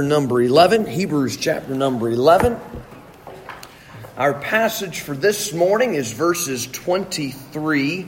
number 0.00 0.40
11, 0.40 0.86
Hebrews 0.86 1.36
chapter 1.36 1.74
number 1.74 2.08
11. 2.08 2.56
Our 4.16 4.32
passage 4.32 5.00
for 5.00 5.16
this 5.16 5.52
morning 5.52 5.94
is 5.94 6.12
verses 6.12 6.68
23 6.68 8.06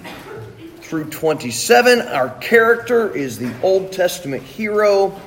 through 0.82 1.10
27. 1.10 2.00
Our 2.02 2.30
character 2.38 3.12
is 3.12 3.38
the 3.38 3.52
Old 3.60 3.90
Testament 3.92 4.44
hero 4.44 5.20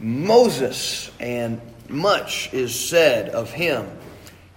Moses, 0.00 1.10
and 1.18 1.60
much 1.88 2.54
is 2.54 2.72
said 2.72 3.30
of 3.30 3.50
him. 3.50 3.90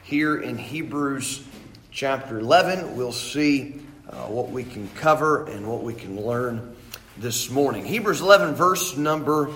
Here 0.03 0.37
in 0.37 0.57
Hebrews 0.57 1.43
chapter 1.91 2.39
11, 2.39 2.95
we'll 2.95 3.11
see 3.11 3.81
uh, 4.07 4.27
what 4.27 4.49
we 4.49 4.63
can 4.63 4.87
cover 4.95 5.47
and 5.47 5.67
what 5.67 5.83
we 5.83 5.93
can 5.93 6.21
learn 6.21 6.75
this 7.17 7.49
morning. 7.49 7.83
Hebrews 7.83 8.21
11, 8.21 8.55
verse 8.55 8.95
number 8.95 9.49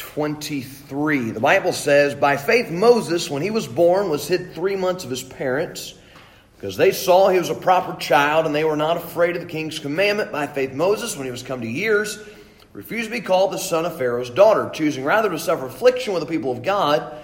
23. 0.00 1.30
The 1.30 1.40
Bible 1.40 1.72
says, 1.72 2.14
By 2.14 2.38
faith, 2.38 2.70
Moses, 2.70 3.28
when 3.30 3.42
he 3.42 3.50
was 3.50 3.68
born, 3.68 4.08
was 4.08 4.26
hid 4.26 4.54
three 4.54 4.74
months 4.74 5.04
of 5.04 5.10
his 5.10 5.22
parents 5.22 5.94
because 6.56 6.76
they 6.76 6.90
saw 6.90 7.28
he 7.28 7.38
was 7.38 7.50
a 7.50 7.54
proper 7.54 7.98
child 8.00 8.46
and 8.46 8.54
they 8.54 8.64
were 8.64 8.76
not 8.76 8.96
afraid 8.96 9.36
of 9.36 9.42
the 9.42 9.48
king's 9.48 9.78
commandment. 9.78 10.32
By 10.32 10.46
faith, 10.46 10.72
Moses, 10.72 11.16
when 11.16 11.26
he 11.26 11.30
was 11.30 11.42
come 11.42 11.60
to 11.60 11.68
years, 11.68 12.18
refused 12.72 13.10
to 13.10 13.12
be 13.12 13.20
called 13.20 13.52
the 13.52 13.58
son 13.58 13.84
of 13.84 13.98
Pharaoh's 13.98 14.30
daughter, 14.30 14.70
choosing 14.72 15.04
rather 15.04 15.28
to 15.28 15.38
suffer 15.38 15.66
affliction 15.66 16.14
with 16.14 16.22
the 16.22 16.28
people 16.28 16.50
of 16.50 16.62
God 16.62 17.14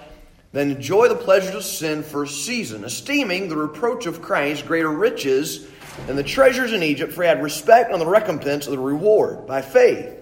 than 0.51 0.71
enjoy 0.71 1.07
the 1.07 1.15
pleasures 1.15 1.55
of 1.55 1.63
sin 1.63 2.03
for 2.03 2.23
a 2.23 2.27
season, 2.27 2.83
esteeming 2.83 3.49
the 3.49 3.57
reproach 3.57 4.05
of 4.05 4.21
Christ 4.21 4.67
greater 4.67 4.91
riches 4.91 5.67
than 6.05 6.15
the 6.15 6.23
treasures 6.23 6.73
in 6.73 6.83
Egypt, 6.83 7.11
for 7.11 7.23
he 7.23 7.27
had 7.27 7.41
respect 7.41 7.91
on 7.91 7.99
the 7.99 8.05
recompense 8.05 8.67
of 8.67 8.71
the 8.71 8.79
reward. 8.79 9.47
By 9.47 9.61
faith, 9.61 10.16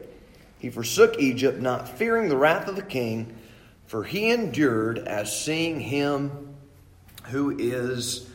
he 0.65 0.71
forsook 0.71 1.19
Egypt, 1.19 1.61
not 1.61 1.87
fearing 1.87 2.27
the 2.27 2.35
wrath 2.35 2.67
of 2.67 2.75
the 2.75 2.81
king, 2.81 3.35
for 3.85 4.03
he 4.03 4.31
endured 4.31 4.97
as 4.97 5.45
seeing 5.45 5.79
him 5.79 6.55
who 7.25 7.55
is 7.55 8.27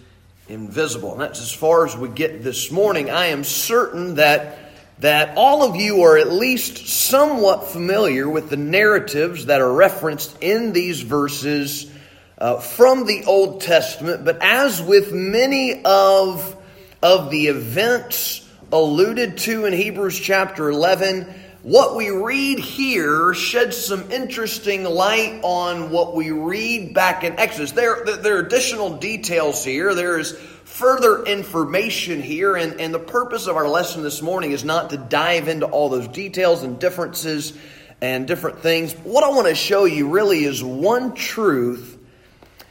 invisible. 0.49 1.11
And 1.11 1.23
that's 1.23 1.41
as 1.41 1.51
far 1.51 1.85
as 1.85 1.97
we 1.97 2.09
get 2.09 2.45
this 2.45 2.71
morning. 2.71 3.11
I 3.11 3.27
am 3.27 3.43
certain 3.43 4.15
that 4.15 4.59
that 5.01 5.37
all 5.37 5.65
of 5.65 5.75
you 5.75 6.03
are 6.03 6.19
at 6.19 6.31
least 6.31 6.87
somewhat 6.87 7.67
familiar 7.67 8.29
with 8.29 8.49
the 8.49 8.57
narratives 8.57 9.47
that 9.47 9.61
are 9.61 9.73
referenced 9.73 10.41
in 10.41 10.73
these 10.73 11.03
verses 11.03 11.91
uh, 12.39 12.61
from 12.61 13.07
the 13.07 13.25
Old 13.25 13.61
Testament. 13.61 14.25
But 14.25 14.41
as 14.41 14.81
with 14.81 15.13
many 15.13 15.83
of, 15.85 16.57
of 17.03 17.33
the 17.33 17.49
events 17.49 18.49
alluded 18.71 19.39
to 19.39 19.65
in 19.65 19.73
Hebrews 19.73 20.21
chapter 20.21 20.69
11, 20.69 21.41
what 21.63 21.95
we 21.95 22.09
read 22.09 22.59
here 22.59 23.35
sheds 23.35 23.77
some 23.77 24.11
interesting 24.11 24.85
light 24.85 25.41
on 25.43 25.91
what 25.91 26.15
we 26.15 26.31
read 26.31 26.95
back 26.95 27.23
in 27.23 27.39
Exodus. 27.39 27.73
There, 27.73 28.03
there 28.05 28.37
are 28.37 28.41
additional 28.41 28.97
details 28.97 29.63
here. 29.63 29.95
There 29.95 30.19
is 30.19 30.33
further 30.65 31.23
information 31.25 32.23
here, 32.23 32.57
and, 32.57 32.81
and 32.81 32.95
the 32.95 32.99
purpose 32.99 33.47
of 33.47 33.57
our 33.57 33.69
lesson 33.69 34.03
this 34.03 34.23
morning 34.23 34.53
is 34.53 34.65
not 34.65 34.89
to 34.91 34.97
dive 34.97 35.49
into 35.49 35.67
all 35.67 35.91
those 35.91 36.09
details 36.09 36.63
and 36.63 36.79
differences 36.79 37.53
and 38.01 38.27
different 38.27 38.61
things. 38.61 38.95
What 38.95 39.23
I 39.23 39.29
want 39.29 39.47
to 39.49 39.55
show 39.55 39.85
you 39.85 40.09
really 40.09 40.45
is 40.45 40.65
one 40.65 41.15
truth 41.15 41.99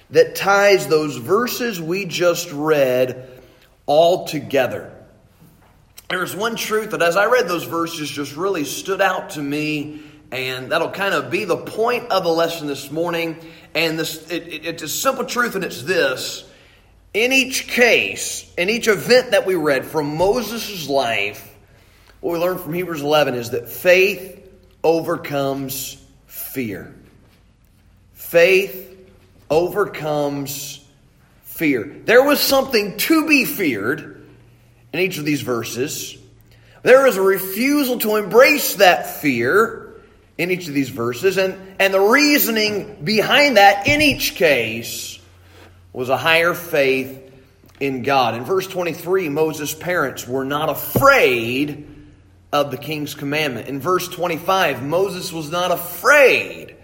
that 0.10 0.36
ties 0.36 0.88
those 0.88 1.16
verses 1.16 1.80
we 1.80 2.06
just 2.06 2.52
read 2.52 3.30
all 3.86 4.26
together 4.26 4.98
there's 6.09 6.35
one 6.35 6.55
truth 6.55 6.91
that 6.91 7.03
as 7.03 7.15
I 7.15 7.27
read 7.27 7.47
those 7.47 7.65
verses 7.65 8.09
just 8.09 8.35
really 8.35 8.65
stood 8.65 8.99
out 8.99 9.31
to 9.31 9.41
me, 9.41 10.02
and 10.31 10.71
that'll 10.71 10.89
kind 10.89 11.13
of 11.13 11.29
be 11.29 11.45
the 11.45 11.55
point 11.55 12.11
of 12.11 12.23
the 12.23 12.31
lesson 12.31 12.65
this 12.65 12.89
morning. 12.89 13.38
And 13.75 13.99
this, 13.99 14.30
it, 14.31 14.47
it, 14.47 14.65
it's 14.65 14.83
a 14.83 14.87
simple 14.87 15.25
truth, 15.25 15.53
and 15.53 15.63
it's 15.63 15.83
this. 15.83 16.49
In 17.13 17.31
each 17.31 17.67
case, 17.67 18.52
in 18.57 18.69
each 18.69 18.87
event 18.87 19.31
that 19.31 19.45
we 19.45 19.53
read 19.53 19.85
from 19.85 20.17
Moses' 20.17 20.89
life, 20.89 21.48
what 22.21 22.33
we 22.33 22.39
learn 22.39 22.58
from 22.58 22.73
Hebrews 22.73 23.02
11 23.02 23.36
is 23.36 23.52
that 23.52 23.69
faith 23.69 24.49
overcomes 24.83 26.03
fear. 26.25 26.92
Faith 28.14 28.98
overcomes 29.52 30.83
fear. 31.43 31.83
There 32.05 32.23
was 32.23 32.39
something 32.39 32.98
to 32.98 33.27
be 33.27 33.45
feared 33.45 34.18
in 34.94 35.00
each 35.00 35.17
of 35.17 35.26
these 35.26 35.42
verses. 35.42 36.17
There 36.83 37.05
is 37.08 37.17
a 37.17 37.22
refusal 37.22 38.00
to 38.00 38.16
embrace 38.16 38.76
that 38.76 39.22
fear 39.22 39.94
in 40.38 40.52
each 40.52 40.67
of 40.67 40.73
these 40.73 40.89
verses, 40.89 41.38
and, 41.38 41.58
and 41.80 41.94
the 41.94 42.00
reasoning 42.00 43.04
behind 43.04 43.58
that 43.58 43.88
in 43.88 44.02
each 44.02 44.36
case 44.36 45.20
was 45.92 46.08
a 46.08 46.16
higher 46.16 46.54
faith 46.54 47.30
in 47.82 48.04
God. 48.04 48.36
In 48.36 48.45
verse 48.45 48.66
23, 48.67 49.28
Moses' 49.28 49.73
parents 49.73 50.26
were 50.26 50.45
not 50.45 50.70
afraid 50.70 51.88
of 52.54 52.72
the 52.72 52.78
king's 52.78 53.14
commandment. 53.14 53.67
In 53.67 53.80
verse 53.82 54.08
25, 54.08 54.82
Moses 54.82 55.33
was 55.33 55.52
not 55.52 55.72
afraid 55.72 56.76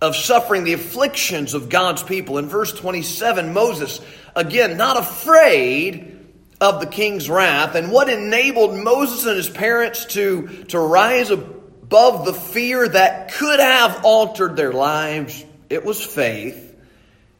of 0.00 0.14
suffering 0.14 0.64
the 0.64 0.74
afflictions 0.74 1.54
of 1.54 1.68
God's 1.68 2.02
people. 2.02 2.38
In 2.38 2.48
verse 2.48 2.72
27, 2.72 3.52
Moses, 3.52 4.00
again, 4.34 4.76
not 4.76 4.96
afraid 4.96 6.15
of 6.60 6.80
the 6.80 6.86
king's 6.86 7.28
wrath 7.28 7.74
and 7.74 7.92
what 7.92 8.08
enabled 8.08 8.74
Moses 8.74 9.26
and 9.26 9.36
his 9.36 9.48
parents 9.48 10.06
to, 10.06 10.64
to 10.68 10.78
rise 10.78 11.30
above 11.30 12.24
the 12.24 12.32
fear 12.32 12.88
that 12.88 13.32
could 13.32 13.60
have 13.60 14.04
altered 14.04 14.56
their 14.56 14.72
lives. 14.72 15.44
It 15.68 15.84
was 15.84 16.02
faith 16.02 16.74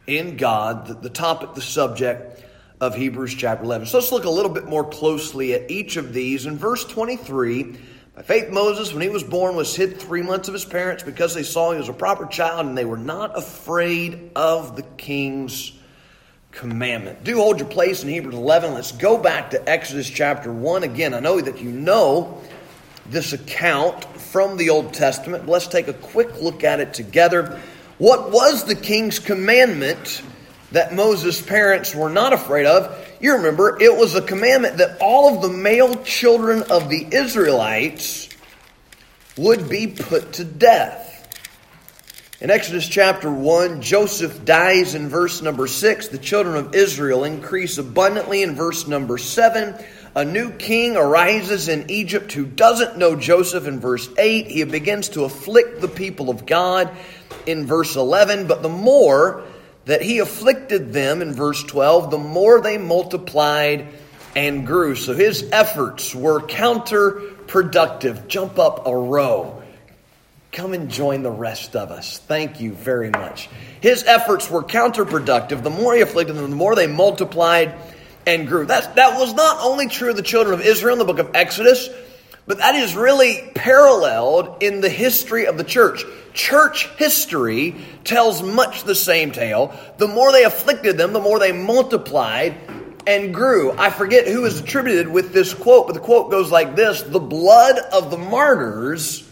in 0.06 0.36
God, 0.36 0.86
the, 0.86 0.94
the 0.94 1.10
topic, 1.10 1.54
the 1.54 1.62
subject 1.62 2.44
of 2.80 2.94
Hebrews 2.94 3.34
chapter 3.34 3.64
11. 3.64 3.86
So 3.86 3.98
let's 3.98 4.12
look 4.12 4.24
a 4.24 4.30
little 4.30 4.52
bit 4.52 4.66
more 4.66 4.88
closely 4.88 5.54
at 5.54 5.70
each 5.70 5.96
of 5.96 6.12
these. 6.12 6.44
In 6.44 6.58
verse 6.58 6.84
23, 6.84 7.76
by 8.14 8.22
faith, 8.22 8.50
Moses, 8.50 8.92
when 8.92 9.02
he 9.02 9.08
was 9.08 9.24
born, 9.24 9.56
was 9.56 9.74
hid 9.74 9.98
three 9.98 10.22
months 10.22 10.48
of 10.48 10.54
his 10.54 10.64
parents 10.64 11.02
because 11.02 11.34
they 11.34 11.42
saw 11.42 11.72
he 11.72 11.78
was 11.78 11.88
a 11.88 11.94
proper 11.94 12.26
child 12.26 12.66
and 12.66 12.76
they 12.76 12.84
were 12.84 12.98
not 12.98 13.36
afraid 13.36 14.30
of 14.36 14.76
the 14.76 14.82
king's 14.82 15.72
commandment. 16.56 17.22
Do 17.22 17.36
hold 17.36 17.58
your 17.58 17.68
place 17.68 18.02
in 18.02 18.08
Hebrews 18.08 18.34
11. 18.34 18.74
Let's 18.74 18.92
go 18.92 19.18
back 19.18 19.50
to 19.50 19.68
Exodus 19.68 20.08
chapter 20.08 20.50
1 20.50 20.84
again. 20.84 21.12
I 21.12 21.20
know 21.20 21.40
that 21.40 21.60
you 21.60 21.70
know 21.70 22.40
this 23.10 23.34
account 23.34 24.04
from 24.18 24.56
the 24.56 24.70
Old 24.70 24.94
Testament, 24.94 25.46
let's 25.46 25.66
take 25.66 25.86
a 25.86 25.92
quick 25.92 26.40
look 26.40 26.64
at 26.64 26.80
it 26.80 26.94
together. 26.94 27.60
What 27.98 28.32
was 28.32 28.64
the 28.64 28.74
king's 28.74 29.18
commandment 29.18 30.22
that 30.72 30.94
Moses' 30.94 31.40
parents 31.40 31.94
were 31.94 32.10
not 32.10 32.32
afraid 32.32 32.66
of? 32.66 33.06
You 33.20 33.34
remember, 33.36 33.78
it 33.80 33.96
was 33.96 34.14
a 34.14 34.22
commandment 34.22 34.78
that 34.78 34.98
all 35.00 35.36
of 35.36 35.42
the 35.42 35.56
male 35.56 35.94
children 36.04 36.62
of 36.64 36.88
the 36.88 37.06
Israelites 37.10 38.28
would 39.36 39.68
be 39.68 39.86
put 39.86 40.32
to 40.34 40.44
death. 40.44 41.15
In 42.38 42.50
Exodus 42.50 42.86
chapter 42.86 43.32
1, 43.32 43.80
Joseph 43.80 44.44
dies 44.44 44.94
in 44.94 45.08
verse 45.08 45.40
number 45.40 45.66
6. 45.66 46.08
The 46.08 46.18
children 46.18 46.56
of 46.56 46.74
Israel 46.74 47.24
increase 47.24 47.78
abundantly 47.78 48.42
in 48.42 48.54
verse 48.54 48.86
number 48.86 49.16
7. 49.16 49.74
A 50.14 50.22
new 50.22 50.50
king 50.50 50.98
arises 50.98 51.68
in 51.68 51.90
Egypt 51.90 52.30
who 52.32 52.44
doesn't 52.44 52.98
know 52.98 53.16
Joseph 53.16 53.66
in 53.66 53.80
verse 53.80 54.10
8. 54.18 54.48
He 54.48 54.64
begins 54.64 55.08
to 55.10 55.24
afflict 55.24 55.80
the 55.80 55.88
people 55.88 56.28
of 56.28 56.44
God 56.44 56.90
in 57.46 57.64
verse 57.64 57.96
11. 57.96 58.48
But 58.48 58.60
the 58.60 58.68
more 58.68 59.42
that 59.86 60.02
he 60.02 60.18
afflicted 60.18 60.92
them 60.92 61.22
in 61.22 61.32
verse 61.32 61.62
12, 61.62 62.10
the 62.10 62.18
more 62.18 62.60
they 62.60 62.76
multiplied 62.76 63.88
and 64.34 64.66
grew. 64.66 64.94
So 64.94 65.14
his 65.14 65.48
efforts 65.52 66.14
were 66.14 66.42
counterproductive. 66.42 68.28
Jump 68.28 68.58
up 68.58 68.86
a 68.86 68.94
row. 68.94 69.62
Come 70.56 70.72
and 70.72 70.90
join 70.90 71.22
the 71.22 71.30
rest 71.30 71.76
of 71.76 71.90
us. 71.90 72.16
Thank 72.16 72.62
you 72.62 72.72
very 72.72 73.10
much. 73.10 73.50
His 73.82 74.04
efforts 74.04 74.50
were 74.50 74.62
counterproductive. 74.62 75.62
The 75.62 75.68
more 75.68 75.94
he 75.94 76.00
afflicted 76.00 76.34
them, 76.34 76.48
the 76.48 76.56
more 76.56 76.74
they 76.74 76.86
multiplied 76.86 77.74
and 78.26 78.48
grew. 78.48 78.64
That's, 78.64 78.86
that 78.86 79.20
was 79.20 79.34
not 79.34 79.58
only 79.60 79.86
true 79.86 80.08
of 80.08 80.16
the 80.16 80.22
children 80.22 80.58
of 80.58 80.64
Israel 80.64 80.94
in 80.94 80.98
the 80.98 81.04
book 81.04 81.18
of 81.18 81.32
Exodus, 81.34 81.90
but 82.46 82.56
that 82.56 82.74
is 82.74 82.96
really 82.96 83.50
paralleled 83.54 84.62
in 84.62 84.80
the 84.80 84.88
history 84.88 85.46
of 85.46 85.58
the 85.58 85.62
church. 85.62 86.06
Church 86.32 86.88
history 86.96 87.76
tells 88.04 88.42
much 88.42 88.84
the 88.84 88.94
same 88.94 89.32
tale. 89.32 89.78
The 89.98 90.08
more 90.08 90.32
they 90.32 90.44
afflicted 90.44 90.96
them, 90.96 91.12
the 91.12 91.20
more 91.20 91.38
they 91.38 91.52
multiplied 91.52 92.54
and 93.06 93.34
grew. 93.34 93.72
I 93.72 93.90
forget 93.90 94.26
who 94.26 94.46
is 94.46 94.58
attributed 94.58 95.08
with 95.08 95.34
this 95.34 95.52
quote, 95.52 95.86
but 95.86 95.92
the 95.92 96.00
quote 96.00 96.30
goes 96.30 96.50
like 96.50 96.76
this 96.76 97.02
The 97.02 97.20
blood 97.20 97.76
of 97.92 98.10
the 98.10 98.16
martyrs 98.16 99.25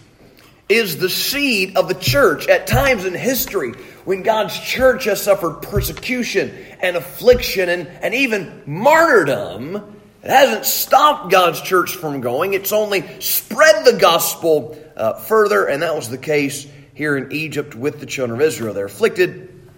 is 0.68 0.98
the 0.98 1.10
seed 1.10 1.76
of 1.76 1.88
the 1.88 1.94
church. 1.94 2.48
At 2.48 2.66
times 2.66 3.04
in 3.04 3.14
history, 3.14 3.72
when 4.04 4.22
God's 4.22 4.58
church 4.58 5.04
has 5.04 5.22
suffered 5.22 5.62
persecution 5.62 6.54
and 6.80 6.96
affliction 6.96 7.68
and, 7.68 7.86
and 7.86 8.14
even 8.14 8.62
martyrdom, 8.66 9.76
it 10.22 10.30
hasn't 10.30 10.64
stopped 10.64 11.30
God's 11.30 11.60
church 11.60 11.96
from 11.96 12.22
going. 12.22 12.54
It's 12.54 12.72
only 12.72 13.04
spread 13.20 13.84
the 13.84 13.98
gospel 13.98 14.78
uh, 14.96 15.14
further, 15.14 15.66
and 15.66 15.82
that 15.82 15.94
was 15.94 16.08
the 16.08 16.18
case 16.18 16.66
here 16.94 17.16
in 17.16 17.32
Egypt 17.32 17.74
with 17.74 18.00
the 18.00 18.06
children 18.06 18.40
of 18.40 18.46
Israel. 18.46 18.72
They're 18.72 18.86
afflicted, 18.86 19.68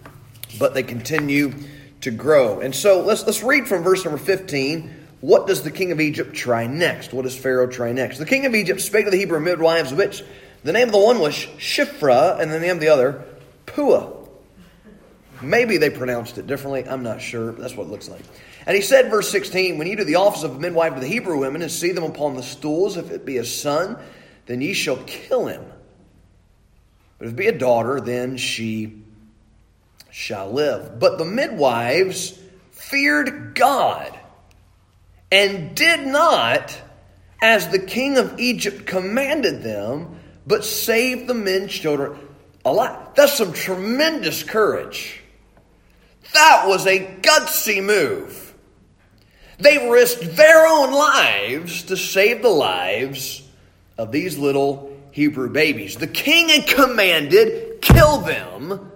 but 0.57 0.73
they 0.73 0.83
continue 0.83 1.53
to 2.01 2.11
grow. 2.11 2.61
And 2.61 2.73
so 2.73 3.01
let's, 3.01 3.25
let's 3.25 3.43
read 3.43 3.67
from 3.67 3.83
verse 3.83 4.05
number 4.05 4.19
15. 4.19 4.93
What 5.19 5.47
does 5.47 5.63
the 5.63 5.71
king 5.71 5.91
of 5.91 5.99
Egypt 5.99 6.35
try 6.35 6.67
next? 6.67 7.11
What 7.11 7.23
does 7.23 7.35
Pharaoh 7.35 7.67
try 7.67 7.91
next? 7.91 8.19
The 8.19 8.25
king 8.25 8.45
of 8.45 8.53
Egypt 8.53 8.81
spake 8.81 9.05
to 9.05 9.11
the 9.11 9.17
Hebrew 9.17 9.39
midwives, 9.39 9.91
which 9.91 10.23
the 10.67 10.73
name 10.73 10.89
of 10.89 10.91
the 10.91 10.99
one 10.99 11.19
was 11.19 11.33
Shiphrah, 11.33 12.41
and 12.41 12.51
the 12.51 12.59
name 12.59 12.71
of 12.71 12.81
the 12.81 12.89
other, 12.89 13.23
Pua. 13.67 14.27
Maybe 15.41 15.77
they 15.77 15.89
pronounced 15.89 16.37
it 16.37 16.45
differently. 16.45 16.83
I'm 16.85 17.03
not 17.03 17.21
sure. 17.21 17.53
That's 17.53 17.73
what 17.73 17.87
it 17.87 17.89
looks 17.89 18.09
like. 18.09 18.21
And 18.65 18.75
he 18.75 18.81
said, 18.81 19.09
verse 19.09 19.29
16, 19.29 19.77
When 19.77 19.87
ye 19.87 19.95
do 19.95 20.03
the 20.03 20.15
office 20.15 20.43
of 20.43 20.57
a 20.57 20.59
midwife 20.59 20.95
to 20.95 20.99
the 20.99 21.07
Hebrew 21.07 21.39
women 21.39 21.61
and 21.61 21.71
see 21.71 21.93
them 21.93 22.03
upon 22.03 22.35
the 22.35 22.43
stools, 22.43 22.97
if 22.97 23.11
it 23.11 23.25
be 23.25 23.37
a 23.37 23.45
son, 23.45 23.97
then 24.45 24.59
ye 24.59 24.73
shall 24.73 24.97
kill 24.97 25.47
him. 25.47 25.63
But 27.17 27.27
if 27.27 27.33
it 27.33 27.37
be 27.37 27.47
a 27.47 27.57
daughter, 27.57 28.01
then 28.01 28.35
she 28.35 29.03
shall 30.11 30.51
live. 30.51 30.99
But 30.99 31.17
the 31.17 31.23
midwives 31.23 32.37
feared 32.71 33.55
God 33.55 34.19
and 35.31 35.73
did 35.75 36.05
not, 36.05 36.77
as 37.41 37.69
the 37.69 37.79
king 37.79 38.17
of 38.17 38.37
Egypt 38.37 38.85
commanded 38.85 39.63
them, 39.63 40.19
but 40.47 40.63
saved 40.63 41.27
the 41.27 41.33
men's 41.33 41.73
children 41.73 42.17
alive. 42.63 43.09
That's 43.15 43.37
some 43.37 43.53
tremendous 43.53 44.43
courage. 44.43 45.21
That 46.33 46.63
was 46.67 46.87
a 46.87 46.99
gutsy 47.21 47.83
move. 47.83 48.55
They 49.59 49.89
risked 49.89 50.35
their 50.35 50.65
own 50.67 50.93
lives 50.93 51.83
to 51.83 51.97
save 51.97 52.41
the 52.41 52.49
lives 52.49 53.43
of 53.97 54.11
these 54.11 54.37
little 54.37 54.95
Hebrew 55.11 55.49
babies. 55.49 55.95
The 55.95 56.07
king 56.07 56.49
had 56.49 56.67
commanded, 56.67 57.81
kill 57.81 58.19
them, 58.19 58.91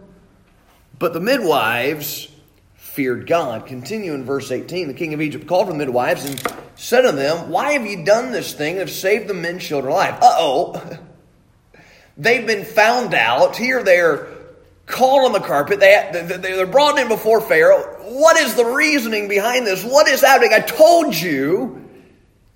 but 1.00 1.14
the 1.14 1.20
midwives 1.20 2.28
feared 2.76 3.26
God. 3.26 3.66
Continue 3.66 4.14
in 4.14 4.24
verse 4.24 4.52
18. 4.52 4.88
The 4.88 4.94
king 4.94 5.14
of 5.14 5.22
Egypt 5.22 5.48
called 5.48 5.68
for 5.68 5.74
the 5.74 5.80
midwives 5.80 6.26
and 6.26 6.42
said 6.76 7.02
to 7.02 7.12
them, 7.12 7.50
Why 7.50 7.72
have 7.72 7.88
you 7.88 8.06
done 8.06 8.32
this 8.32 8.54
thing 8.54 8.74
and 8.74 8.82
have 8.82 8.92
saved 8.92 9.28
the 9.28 9.34
men 9.34 9.58
children 9.58 9.94
alive? 9.94 10.16
Uh 10.22 10.36
oh. 10.38 11.00
They've 12.18 12.46
been 12.46 12.66
found 12.66 13.14
out. 13.14 13.56
Here 13.56 13.84
they're 13.84 14.28
called 14.86 15.26
on 15.26 15.34
the 15.34 15.46
carpet. 15.46 15.80
They, 15.80 16.38
they're 16.42 16.66
brought 16.68 17.00
in 17.00 17.08
before 17.08 17.42
Pharaoh. 17.42 17.98
What 18.02 18.38
is 18.38 18.56
the 18.56 18.66
reasoning 18.66 19.28
behind 19.28 19.66
this? 19.66 19.84
What 19.84 20.08
is 20.08 20.22
happening? 20.22 20.54
I 20.54 20.60
told 20.60 21.16
you 21.16 21.90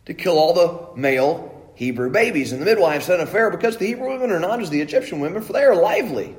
to 0.06 0.14
kill 0.14 0.38
all 0.38 0.54
the 0.54 1.00
male 1.00 1.72
Hebrew 1.76 2.10
babies. 2.10 2.52
And 2.52 2.62
the 2.62 2.66
midwives 2.66 3.06
said 3.06 3.18
to 3.18 3.26
Pharaoh, 3.26 3.52
Because 3.52 3.78
the 3.78 3.88
Hebrew 3.88 4.10
women 4.10 4.32
are 4.32 4.40
not 4.40 4.62
as 4.62 4.70
the 4.70 4.82
Egyptian 4.82 5.20
women, 5.20 5.42
for 5.42 5.54
they 5.54 5.64
are 5.64 5.76
lively 5.76 6.36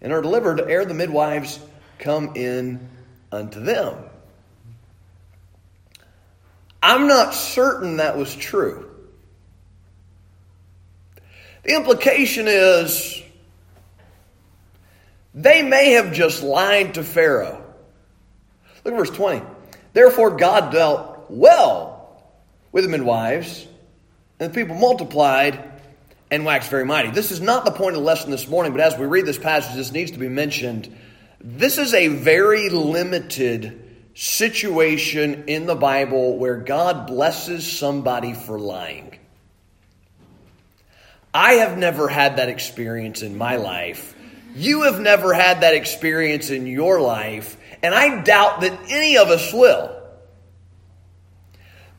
and 0.00 0.12
are 0.12 0.22
delivered 0.22 0.60
ere 0.60 0.84
the 0.84 0.94
midwives 0.94 1.58
come 1.98 2.32
in 2.36 2.88
unto 3.32 3.60
them. 3.60 3.96
I'm 6.82 7.08
not 7.08 7.34
certain 7.34 7.96
that 7.96 8.16
was 8.16 8.34
true. 8.34 8.90
The 11.66 11.74
implication 11.74 12.46
is 12.46 13.20
they 15.34 15.62
may 15.62 15.92
have 15.92 16.12
just 16.12 16.44
lied 16.44 16.94
to 16.94 17.02
Pharaoh. 17.02 17.60
Look 18.84 18.94
at 18.94 18.98
verse 18.98 19.10
20. 19.10 19.44
Therefore, 19.92 20.36
God 20.36 20.70
dealt 20.70 21.26
well 21.28 22.22
with 22.70 22.84
the 22.84 22.90
midwives, 22.90 23.66
and 24.38 24.52
the 24.52 24.54
people 24.54 24.76
multiplied 24.76 25.72
and 26.30 26.44
waxed 26.44 26.70
very 26.70 26.84
mighty. 26.84 27.10
This 27.10 27.32
is 27.32 27.40
not 27.40 27.64
the 27.64 27.72
point 27.72 27.96
of 27.96 28.00
the 28.00 28.06
lesson 28.06 28.30
this 28.30 28.46
morning, 28.46 28.70
but 28.70 28.80
as 28.80 28.96
we 28.96 29.06
read 29.06 29.26
this 29.26 29.38
passage, 29.38 29.74
this 29.74 29.90
needs 29.90 30.12
to 30.12 30.18
be 30.18 30.28
mentioned. 30.28 30.96
This 31.40 31.78
is 31.78 31.94
a 31.94 32.06
very 32.06 32.70
limited 32.70 34.12
situation 34.14 35.44
in 35.48 35.66
the 35.66 35.74
Bible 35.74 36.38
where 36.38 36.58
God 36.58 37.08
blesses 37.08 37.66
somebody 37.66 38.34
for 38.34 38.56
lying. 38.56 39.18
I 41.36 41.56
have 41.56 41.76
never 41.76 42.08
had 42.08 42.36
that 42.36 42.48
experience 42.48 43.20
in 43.20 43.36
my 43.36 43.56
life. 43.56 44.14
You 44.54 44.84
have 44.84 44.98
never 44.98 45.34
had 45.34 45.60
that 45.60 45.74
experience 45.74 46.48
in 46.48 46.66
your 46.66 46.98
life, 46.98 47.58
and 47.82 47.94
I 47.94 48.22
doubt 48.22 48.62
that 48.62 48.72
any 48.88 49.18
of 49.18 49.28
us 49.28 49.52
will. 49.52 49.94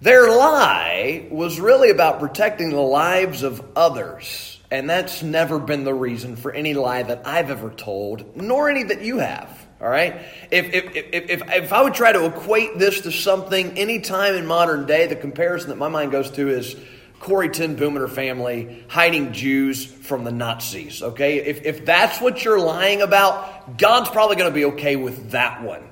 Their 0.01 0.31
lie 0.31 1.28
was 1.30 1.60
really 1.60 1.92
about 1.92 2.19
protecting 2.19 2.72
the 2.72 2.81
lives 2.81 3.44
of 3.44 3.63
others, 3.75 4.60
and 4.72 4.89
that's 4.89 5.22
never 5.22 5.60
been 5.60 5.83
the 5.83 5.94
reason 5.94 6.36
for 6.36 6.51
any 6.51 6.74
lie 6.74 7.04
that 7.04 7.28
I've 7.28 7.51
ever 7.51 7.69
told, 7.69 8.36
nor 8.36 8.72
any 8.72 8.86
that 8.86 9.01
you 9.01 9.19
have. 9.19 9.68
All 9.80 9.88
right? 9.88 10.16
If, 10.50 10.74
if, 10.74 10.95
if, 10.95 11.30
if, 11.30 11.51
if 11.51 11.74
I 11.74 11.83
would 11.83 11.94
try 11.94 12.12
to 12.12 12.25
equate 12.25 12.80
this 12.80 13.01
to 13.01 13.12
something 13.12 13.78
any 13.78 14.00
time 14.00 14.33
in 14.33 14.48
modern 14.48 14.88
day, 14.88 15.06
the 15.06 15.16
comparison 15.16 15.69
that 15.69 15.78
my 15.78 15.90
mind 15.90 16.12
goes 16.12 16.31
to 16.31 16.50
is 16.50 16.75
Corrie 17.19 17.50
ten 17.50 17.75
Boom 17.75 17.96
and 17.96 18.02
her 18.02 18.08
family 18.08 18.86
hiding 18.88 19.34
Jews 19.34 19.86
from 19.86 20.24
the 20.24 20.31
Nazis. 20.31 21.02
Okay? 21.02 21.38
If, 21.38 21.66
if 21.66 21.86
that's 21.86 22.22
what 22.22 22.44
you're 22.44 22.60
lying 22.60 23.02
about, 23.02 23.78
God's 23.78 24.10
probably 24.10 24.36
going 24.36 24.52
to 24.52 24.56
be 24.56 24.66
okay 24.66 24.96
with 24.96 25.31
that 25.31 25.64
one. 25.64 25.88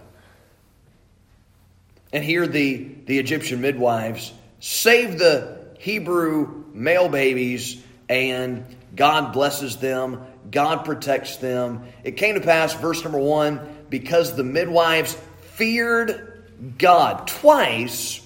And 2.13 2.23
here 2.23 2.47
the, 2.47 2.87
the 3.05 3.19
Egyptian 3.19 3.61
midwives 3.61 4.31
save 4.59 5.19
the 5.19 5.65
Hebrew 5.79 6.63
male 6.73 7.09
babies, 7.09 7.83
and 8.07 8.65
God 8.95 9.33
blesses 9.33 9.77
them. 9.77 10.25
God 10.49 10.85
protects 10.85 11.37
them. 11.37 11.85
It 12.03 12.17
came 12.17 12.35
to 12.35 12.41
pass, 12.41 12.73
verse 12.73 13.03
number 13.03 13.19
one, 13.19 13.59
because 13.89 14.35
the 14.35 14.43
midwives 14.43 15.17
feared 15.53 16.45
God. 16.77 17.27
Twice, 17.27 18.21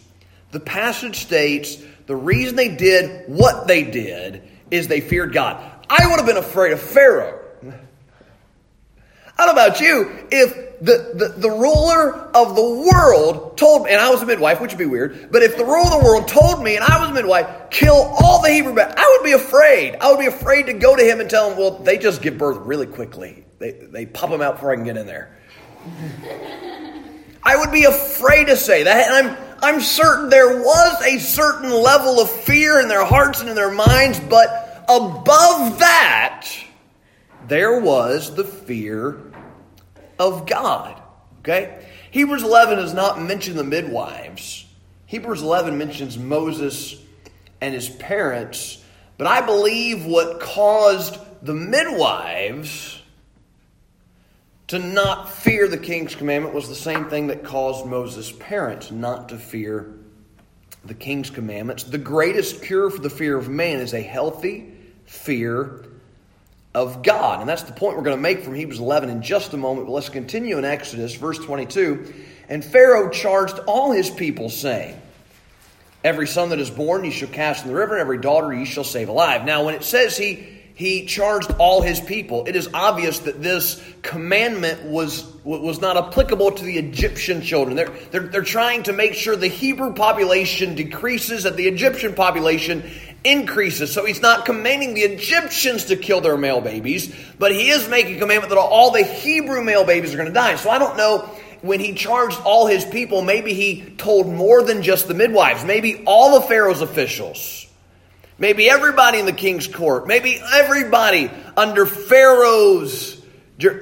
the 0.51 0.59
passage 0.59 1.17
states 1.17 1.77
the 2.09 2.15
reason 2.15 2.55
they 2.55 2.69
did 2.69 3.25
what 3.27 3.67
they 3.67 3.83
did 3.83 4.41
is 4.71 4.87
they 4.87 4.99
feared 4.99 5.31
God. 5.31 5.57
I 5.87 6.07
would 6.07 6.17
have 6.17 6.25
been 6.25 6.37
afraid 6.37 6.71
of 6.71 6.81
Pharaoh. 6.81 7.39
I 9.37 9.45
don't 9.45 9.55
know 9.55 9.63
about 9.63 9.79
you. 9.79 10.27
If 10.31 10.79
the, 10.81 11.11
the, 11.13 11.27
the 11.37 11.51
ruler 11.51 12.15
of 12.33 12.55
the 12.55 12.91
world 12.91 13.59
told 13.59 13.83
me, 13.83 13.91
and 13.91 14.01
I 14.01 14.09
was 14.09 14.23
a 14.23 14.25
midwife, 14.25 14.59
which 14.59 14.71
would 14.71 14.79
be 14.79 14.87
weird, 14.87 15.31
but 15.31 15.43
if 15.43 15.55
the 15.55 15.63
ruler 15.63 15.83
of 15.83 16.01
the 16.01 16.03
world 16.03 16.27
told 16.27 16.63
me 16.63 16.77
and 16.77 16.83
I 16.83 16.99
was 16.99 17.11
a 17.11 17.13
midwife, 17.13 17.69
kill 17.69 17.93
all 18.19 18.41
the 18.41 18.49
Hebrew 18.49 18.73
men, 18.73 18.91
I 18.97 19.15
would 19.15 19.23
be 19.23 19.33
afraid. 19.33 19.95
I 20.01 20.09
would 20.09 20.19
be 20.19 20.25
afraid 20.25 20.65
to 20.65 20.73
go 20.73 20.95
to 20.95 21.03
him 21.03 21.19
and 21.19 21.29
tell 21.29 21.51
him, 21.51 21.59
well, 21.59 21.77
they 21.77 21.99
just 21.99 22.23
give 22.23 22.39
birth 22.39 22.57
really 22.65 22.87
quickly. 22.87 23.45
They, 23.59 23.73
they 23.73 24.07
pop 24.07 24.31
them 24.31 24.41
out 24.41 24.55
before 24.55 24.71
I 24.71 24.77
can 24.77 24.83
get 24.83 24.97
in 24.97 25.05
there. 25.05 25.37
I 27.43 27.55
would 27.55 27.71
be 27.71 27.83
afraid 27.83 28.45
to 28.45 28.57
say 28.57 28.81
that. 28.81 29.11
And 29.11 29.27
I'm, 29.29 29.48
I'm 29.61 29.81
certain 29.81 30.29
there 30.29 30.61
was 30.61 31.01
a 31.03 31.19
certain 31.19 31.71
level 31.71 32.19
of 32.19 32.29
fear 32.29 32.79
in 32.79 32.87
their 32.87 33.05
hearts 33.05 33.41
and 33.41 33.49
in 33.49 33.55
their 33.55 33.71
minds, 33.71 34.19
but 34.19 34.85
above 34.87 35.79
that, 35.79 36.47
there 37.47 37.79
was 37.79 38.35
the 38.35 38.43
fear 38.43 39.19
of 40.17 40.45
God. 40.45 41.01
Okay? 41.39 41.85
Hebrews 42.11 42.43
11 42.43 42.77
does 42.77 42.93
not 42.93 43.21
mention 43.21 43.55
the 43.55 43.63
midwives. 43.63 44.65
Hebrews 45.05 45.41
11 45.41 45.77
mentions 45.77 46.17
Moses 46.17 46.95
and 47.61 47.73
his 47.73 47.89
parents, 47.89 48.83
but 49.17 49.27
I 49.27 49.41
believe 49.41 50.05
what 50.05 50.39
caused 50.39 51.17
the 51.41 51.53
midwives 51.53 52.98
to 54.69 54.77
not 54.77 55.29
fear 55.29 55.67
the 55.67 55.77
king's 55.77 56.15
commandment 56.15 56.53
was 56.53 56.69
the 56.69 56.75
same 56.75 57.05
thing 57.05 57.27
that 57.27 57.43
caused 57.43 57.87
Moses' 57.87 58.31
parents 58.31 58.91
not 58.91 59.29
to 59.29 59.37
fear 59.37 59.95
the 60.85 60.93
king's 60.93 61.31
commandments. 61.31 61.83
The 61.83 61.97
greatest 61.97 62.61
cure 62.61 62.91
for 62.91 63.01
the 63.01 63.09
fear 63.09 63.35
of 63.35 63.49
man 63.49 63.79
is 63.79 63.93
a 63.95 64.01
healthy 64.01 64.71
fear 65.05 65.85
of 66.75 67.01
God. 67.01 67.39
And 67.39 67.49
that's 67.49 67.63
the 67.63 67.73
point 67.73 67.97
we're 67.97 68.03
going 68.03 68.15
to 68.15 68.21
make 68.21 68.43
from 68.43 68.53
Hebrews 68.53 68.79
11 68.79 69.09
in 69.09 69.23
just 69.23 69.53
a 69.53 69.57
moment. 69.57 69.87
But 69.87 69.93
let's 69.93 70.09
continue 70.09 70.59
in 70.59 70.65
Exodus, 70.65 71.15
verse 71.15 71.39
22. 71.39 72.13
And 72.47 72.63
Pharaoh 72.63 73.09
charged 73.09 73.57
all 73.65 73.91
his 73.91 74.11
people, 74.11 74.49
saying, 74.49 75.01
Every 76.03 76.27
son 76.27 76.49
that 76.49 76.59
is 76.59 76.69
born 76.69 77.03
ye 77.03 77.11
shall 77.11 77.29
cast 77.29 77.65
in 77.65 77.71
the 77.71 77.75
river, 77.75 77.93
and 77.93 78.01
every 78.01 78.19
daughter 78.19 78.53
ye 78.53 78.65
shall 78.65 78.83
save 78.83 79.09
alive. 79.09 79.45
Now, 79.45 79.65
when 79.65 79.73
it 79.73 79.83
says 79.83 80.15
he 80.15 80.58
he 80.79 81.03
charged 81.03 81.53
all 81.59 81.81
his 81.81 81.99
people. 81.99 82.45
It 82.45 82.55
is 82.55 82.69
obvious 82.73 83.19
that 83.19 83.43
this 83.43 83.83
commandment 84.01 84.85
was, 84.85 85.25
was 85.43 85.81
not 85.81 85.97
applicable 85.97 86.51
to 86.51 86.63
the 86.63 86.77
Egyptian 86.77 87.41
children. 87.41 87.75
They're, 87.75 87.89
they're, 88.11 88.27
they're 88.27 88.41
trying 88.43 88.83
to 88.83 88.93
make 88.93 89.13
sure 89.13 89.35
the 89.35 89.49
Hebrew 89.49 89.93
population 89.93 90.75
decreases 90.75 91.43
and 91.43 91.57
the 91.57 91.67
Egyptian 91.67 92.13
population 92.13 92.89
increases. 93.25 93.91
So 93.91 94.05
he's 94.05 94.21
not 94.21 94.45
commanding 94.45 94.93
the 94.93 95.01
Egyptians 95.01 95.83
to 95.87 95.97
kill 95.97 96.21
their 96.21 96.37
male 96.37 96.61
babies, 96.61 97.13
but 97.37 97.51
he 97.51 97.71
is 97.71 97.89
making 97.89 98.15
a 98.15 98.19
commandment 98.19 98.49
that 98.51 98.57
all 98.57 98.91
the 98.91 99.03
Hebrew 99.03 99.61
male 99.61 99.83
babies 99.83 100.13
are 100.13 100.17
going 100.17 100.29
to 100.29 100.33
die. 100.33 100.55
So 100.55 100.69
I 100.69 100.79
don't 100.79 100.95
know 100.95 101.29
when 101.59 101.81
he 101.81 101.93
charged 101.93 102.39
all 102.45 102.67
his 102.67 102.85
people, 102.85 103.21
maybe 103.21 103.53
he 103.53 103.81
told 103.97 104.27
more 104.27 104.63
than 104.63 104.81
just 104.81 105.09
the 105.09 105.13
midwives, 105.13 105.65
maybe 105.65 106.03
all 106.05 106.37
of 106.37 106.47
Pharaoh's 106.47 106.79
officials 106.79 107.68
Maybe 108.39 108.69
everybody 108.69 109.19
in 109.19 109.25
the 109.25 109.33
king's 109.33 109.67
court. 109.67 110.07
Maybe 110.07 110.41
everybody 110.53 111.29
under 111.55 111.85
Pharaoh's. 111.85 113.21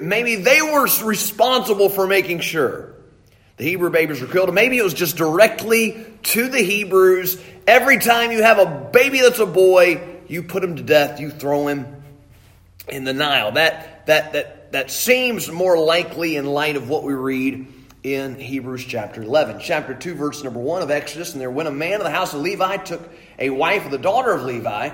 Maybe 0.02 0.36
they 0.36 0.62
were 0.62 0.88
responsible 1.04 1.90
for 1.90 2.08
making 2.08 2.40
sure 2.40 2.96
the 3.58 3.64
Hebrew 3.64 3.92
babies 3.92 4.22
were 4.22 4.28
killed. 4.28 4.54
Maybe 4.54 4.78
it 4.78 4.84
was 4.84 4.94
just 4.94 5.18
directly 5.18 6.06
to 6.24 6.48
the 6.48 6.62
Hebrews. 6.62 7.42
Every 7.68 8.00
time 8.00 8.32
you 8.32 8.44
have 8.44 8.60
a 8.60 8.90
baby 8.92 9.22
that's 9.22 9.40
a 9.40 9.46
boy, 9.46 10.02
you 10.28 10.44
put 10.44 10.64
him 10.64 10.76
to 10.78 10.84
death, 10.84 11.20
you 11.20 11.30
throw 11.30 11.68
him 11.68 11.86
in 12.88 13.04
the 13.04 13.14
Nile. 13.14 13.52
That, 13.54 14.06
that, 14.08 14.34
that, 14.34 14.72
that 14.72 14.92
seems 14.92 15.52
more 15.52 15.78
likely 15.78 16.36
in 16.36 16.46
light 16.46 16.76
of 16.76 16.90
what 16.90 17.04
we 17.04 17.14
read 17.14 17.68
in 18.04 18.36
Hebrews 18.36 18.86
chapter 18.86 19.22
11. 19.22 19.60
Chapter 19.60 19.94
2, 19.96 20.16
verse 20.16 20.44
number 20.44 20.60
1 20.60 20.84
of 20.84 20.92
Exodus. 20.92 21.34
And 21.34 21.42
there 21.42 21.52
went 21.52 21.68
a 21.68 21.72
man 21.72 21.96
of 21.96 22.04
the 22.04 22.12
house 22.12 22.34
of 22.34 22.42
Levi, 22.42 22.78
took 22.78 23.02
a 23.40 23.50
wife 23.50 23.86
of 23.86 23.92
the 23.92 23.98
daughter 23.98 24.32
of 24.32 24.44
Levi, 24.44 24.90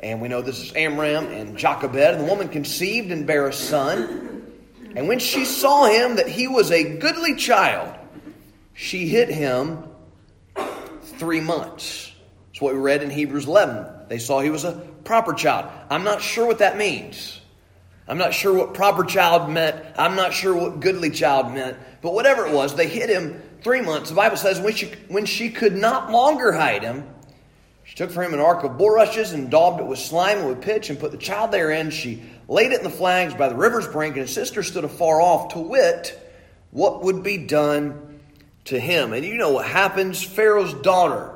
and 0.00 0.20
we 0.20 0.28
know 0.28 0.42
this 0.42 0.60
is 0.60 0.72
Amram 0.74 1.26
and 1.26 1.56
Jochebed, 1.56 1.96
and 1.96 2.20
the 2.20 2.30
woman 2.30 2.48
conceived 2.48 3.10
and 3.10 3.26
bare 3.26 3.48
a 3.48 3.52
son. 3.52 4.52
And 4.96 5.08
when 5.08 5.18
she 5.18 5.44
saw 5.44 5.86
him 5.86 6.16
that 6.16 6.28
he 6.28 6.46
was 6.46 6.70
a 6.70 6.98
goodly 6.98 7.34
child, 7.36 7.94
she 8.74 9.08
hid 9.08 9.28
him 9.28 9.84
three 11.02 11.40
months. 11.40 12.12
That's 12.48 12.60
what 12.60 12.74
we 12.74 12.80
read 12.80 13.02
in 13.02 13.10
Hebrews 13.10 13.46
11. 13.46 14.08
They 14.08 14.18
saw 14.18 14.40
he 14.40 14.50
was 14.50 14.64
a 14.64 14.72
proper 15.04 15.32
child. 15.32 15.70
I'm 15.90 16.04
not 16.04 16.22
sure 16.22 16.46
what 16.46 16.58
that 16.58 16.76
means. 16.76 17.40
I'm 18.06 18.18
not 18.18 18.34
sure 18.34 18.52
what 18.52 18.74
proper 18.74 19.04
child 19.04 19.50
meant. 19.50 19.82
I'm 19.96 20.14
not 20.14 20.34
sure 20.34 20.54
what 20.54 20.80
goodly 20.80 21.10
child 21.10 21.52
meant. 21.52 21.78
But 22.02 22.12
whatever 22.12 22.46
it 22.46 22.52
was, 22.52 22.74
they 22.74 22.88
hid 22.88 23.08
him 23.08 23.42
three 23.62 23.80
months. 23.80 24.10
The 24.10 24.16
Bible 24.16 24.36
says 24.36 24.60
when 24.60 24.74
she, 24.74 24.92
when 25.08 25.24
she 25.24 25.50
could 25.50 25.74
not 25.74 26.10
longer 26.10 26.52
hide 26.52 26.82
him, 26.82 27.08
she 27.84 27.96
took 27.96 28.10
for 28.10 28.22
him 28.22 28.32
an 28.32 28.40
ark 28.40 28.64
of 28.64 28.78
bulrushes 28.78 29.32
and 29.32 29.50
daubed 29.50 29.80
it 29.80 29.86
with 29.86 29.98
slime 29.98 30.38
and 30.38 30.48
with 30.48 30.62
pitch 30.62 30.88
and 30.88 30.98
put 30.98 31.12
the 31.12 31.18
child 31.18 31.52
therein. 31.52 31.90
She 31.90 32.22
laid 32.48 32.72
it 32.72 32.78
in 32.78 32.84
the 32.84 32.90
flags 32.90 33.34
by 33.34 33.48
the 33.48 33.54
river's 33.54 33.86
brink, 33.86 34.16
and 34.16 34.22
his 34.22 34.32
sister 34.32 34.62
stood 34.62 34.84
afar 34.84 35.20
off 35.20 35.52
to 35.52 35.58
wit 35.58 36.18
what 36.70 37.02
would 37.02 37.22
be 37.22 37.36
done 37.36 38.20
to 38.64 38.80
him. 38.80 39.12
And 39.12 39.24
you 39.24 39.36
know 39.36 39.52
what 39.52 39.66
happens? 39.66 40.22
Pharaoh's 40.22 40.72
daughter 40.74 41.30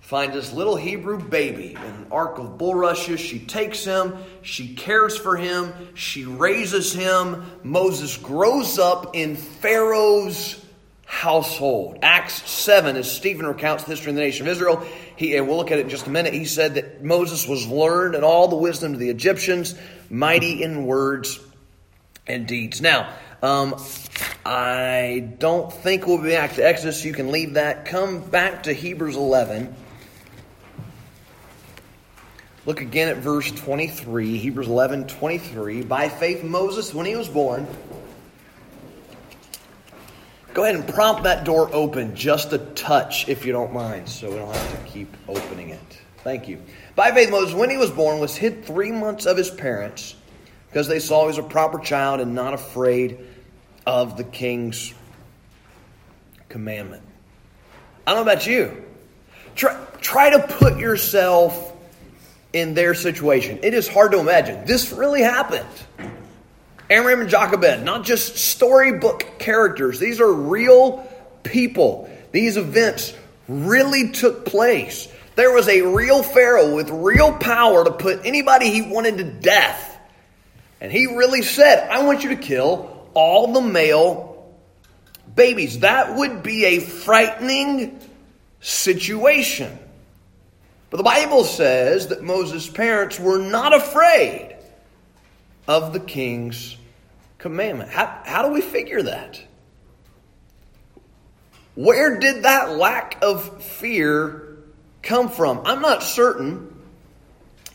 finds 0.00 0.34
this 0.34 0.52
little 0.52 0.76
Hebrew 0.76 1.20
baby 1.20 1.72
in 1.74 1.82
an 1.82 2.06
ark 2.10 2.38
of 2.38 2.56
bulrushes. 2.56 3.20
She 3.20 3.40
takes 3.40 3.84
him, 3.84 4.16
she 4.42 4.74
cares 4.74 5.18
for 5.18 5.36
him, 5.36 5.74
she 5.94 6.24
raises 6.24 6.92
him. 6.94 7.44
Moses 7.62 8.16
grows 8.16 8.78
up 8.78 9.14
in 9.14 9.36
Pharaoh's 9.36 10.64
household. 11.08 11.98
Acts 12.02 12.48
7, 12.48 12.94
as 12.96 13.10
Stephen 13.10 13.46
recounts 13.46 13.84
the 13.84 13.90
history 13.90 14.10
of 14.10 14.16
the 14.16 14.20
nation 14.20 14.46
of 14.46 14.52
Israel, 14.52 14.86
he, 15.16 15.34
and 15.36 15.48
we'll 15.48 15.56
look 15.56 15.70
at 15.72 15.78
it 15.78 15.82
in 15.82 15.88
just 15.88 16.06
a 16.06 16.10
minute, 16.10 16.34
he 16.34 16.44
said 16.44 16.74
that 16.74 17.02
Moses 17.02 17.48
was 17.48 17.66
learned 17.66 18.14
in 18.14 18.22
all 18.22 18.46
the 18.48 18.56
wisdom 18.56 18.92
of 18.92 18.98
the 18.98 19.08
Egyptians, 19.08 19.74
mighty 20.10 20.62
in 20.62 20.84
words 20.84 21.40
and 22.26 22.46
deeds. 22.46 22.82
Now, 22.82 23.10
um, 23.42 23.82
I 24.44 25.32
don't 25.38 25.72
think 25.72 26.06
we'll 26.06 26.22
be 26.22 26.28
back 26.28 26.54
to 26.56 26.62
Exodus. 26.64 27.02
You 27.06 27.14
can 27.14 27.32
leave 27.32 27.54
that. 27.54 27.86
Come 27.86 28.20
back 28.20 28.64
to 28.64 28.74
Hebrews 28.74 29.16
11. 29.16 29.74
Look 32.66 32.82
again 32.82 33.08
at 33.08 33.16
verse 33.16 33.50
23, 33.50 34.36
Hebrews 34.36 34.68
11 34.68 35.06
23. 35.06 35.84
By 35.84 36.10
faith, 36.10 36.44
Moses, 36.44 36.92
when 36.92 37.06
he 37.06 37.16
was 37.16 37.28
born, 37.28 37.66
go 40.58 40.64
ahead 40.64 40.74
and 40.74 40.88
prompt 40.88 41.22
that 41.22 41.44
door 41.44 41.70
open 41.72 42.16
just 42.16 42.52
a 42.52 42.58
touch, 42.58 43.28
if 43.28 43.46
you 43.46 43.52
don't 43.52 43.72
mind, 43.72 44.08
so 44.08 44.28
we 44.28 44.34
don't 44.34 44.52
have 44.52 44.84
to 44.84 44.90
keep 44.90 45.16
opening 45.28 45.68
it. 45.68 46.00
Thank 46.24 46.48
you. 46.48 46.60
By 46.96 47.12
faith, 47.12 47.30
Moses, 47.30 47.54
when 47.54 47.70
he 47.70 47.76
was 47.76 47.92
born, 47.92 48.18
was 48.18 48.34
hid 48.34 48.64
three 48.64 48.90
months 48.90 49.24
of 49.24 49.36
his 49.36 49.50
parents 49.50 50.16
because 50.68 50.88
they 50.88 50.98
saw 50.98 51.20
he 51.20 51.26
was 51.28 51.38
a 51.38 51.44
proper 51.44 51.78
child 51.78 52.18
and 52.18 52.34
not 52.34 52.54
afraid 52.54 53.20
of 53.86 54.16
the 54.16 54.24
king's 54.24 54.92
commandment. 56.48 57.04
I 58.04 58.14
don't 58.14 58.26
know 58.26 58.32
about 58.32 58.44
you. 58.44 58.82
Try, 59.54 59.80
try 60.00 60.30
to 60.30 60.40
put 60.40 60.76
yourself 60.76 61.72
in 62.52 62.74
their 62.74 62.94
situation. 62.94 63.60
It 63.62 63.74
is 63.74 63.86
hard 63.86 64.10
to 64.10 64.18
imagine. 64.18 64.64
This 64.66 64.90
really 64.90 65.22
happened. 65.22 65.68
Amram 66.90 67.20
and 67.20 67.28
Jochebed, 67.28 67.84
not 67.84 68.04
just 68.04 68.36
storybook 68.36 69.38
characters. 69.38 69.98
These 69.98 70.20
are 70.20 70.32
real 70.32 71.06
people. 71.42 72.10
These 72.32 72.56
events 72.56 73.14
really 73.46 74.12
took 74.12 74.46
place. 74.46 75.08
There 75.34 75.52
was 75.52 75.68
a 75.68 75.82
real 75.82 76.22
Pharaoh 76.22 76.74
with 76.74 76.90
real 76.90 77.32
power 77.32 77.84
to 77.84 77.92
put 77.92 78.24
anybody 78.24 78.70
he 78.70 78.82
wanted 78.82 79.18
to 79.18 79.24
death. 79.24 79.98
And 80.80 80.90
he 80.90 81.06
really 81.06 81.42
said, 81.42 81.88
I 81.88 82.04
want 82.04 82.24
you 82.24 82.30
to 82.30 82.36
kill 82.36 83.06
all 83.14 83.52
the 83.52 83.60
male 83.60 84.52
babies. 85.34 85.80
That 85.80 86.16
would 86.16 86.42
be 86.42 86.64
a 86.64 86.80
frightening 86.80 88.00
situation. 88.60 89.78
But 90.90 90.96
the 90.96 91.02
Bible 91.02 91.44
says 91.44 92.08
that 92.08 92.22
Moses' 92.22 92.66
parents 92.66 93.20
were 93.20 93.38
not 93.38 93.74
afraid 93.74 94.56
of 95.66 95.92
the 95.92 96.00
king's 96.00 96.77
commandment. 97.38 97.90
How, 97.90 98.20
how 98.24 98.42
do 98.42 98.52
we 98.52 98.60
figure 98.60 99.02
that? 99.02 99.40
Where 101.74 102.18
did 102.18 102.42
that 102.42 102.76
lack 102.76 103.18
of 103.22 103.62
fear 103.62 104.58
come 105.02 105.28
from? 105.28 105.62
I'm 105.64 105.80
not 105.80 106.02
certain 106.02 106.74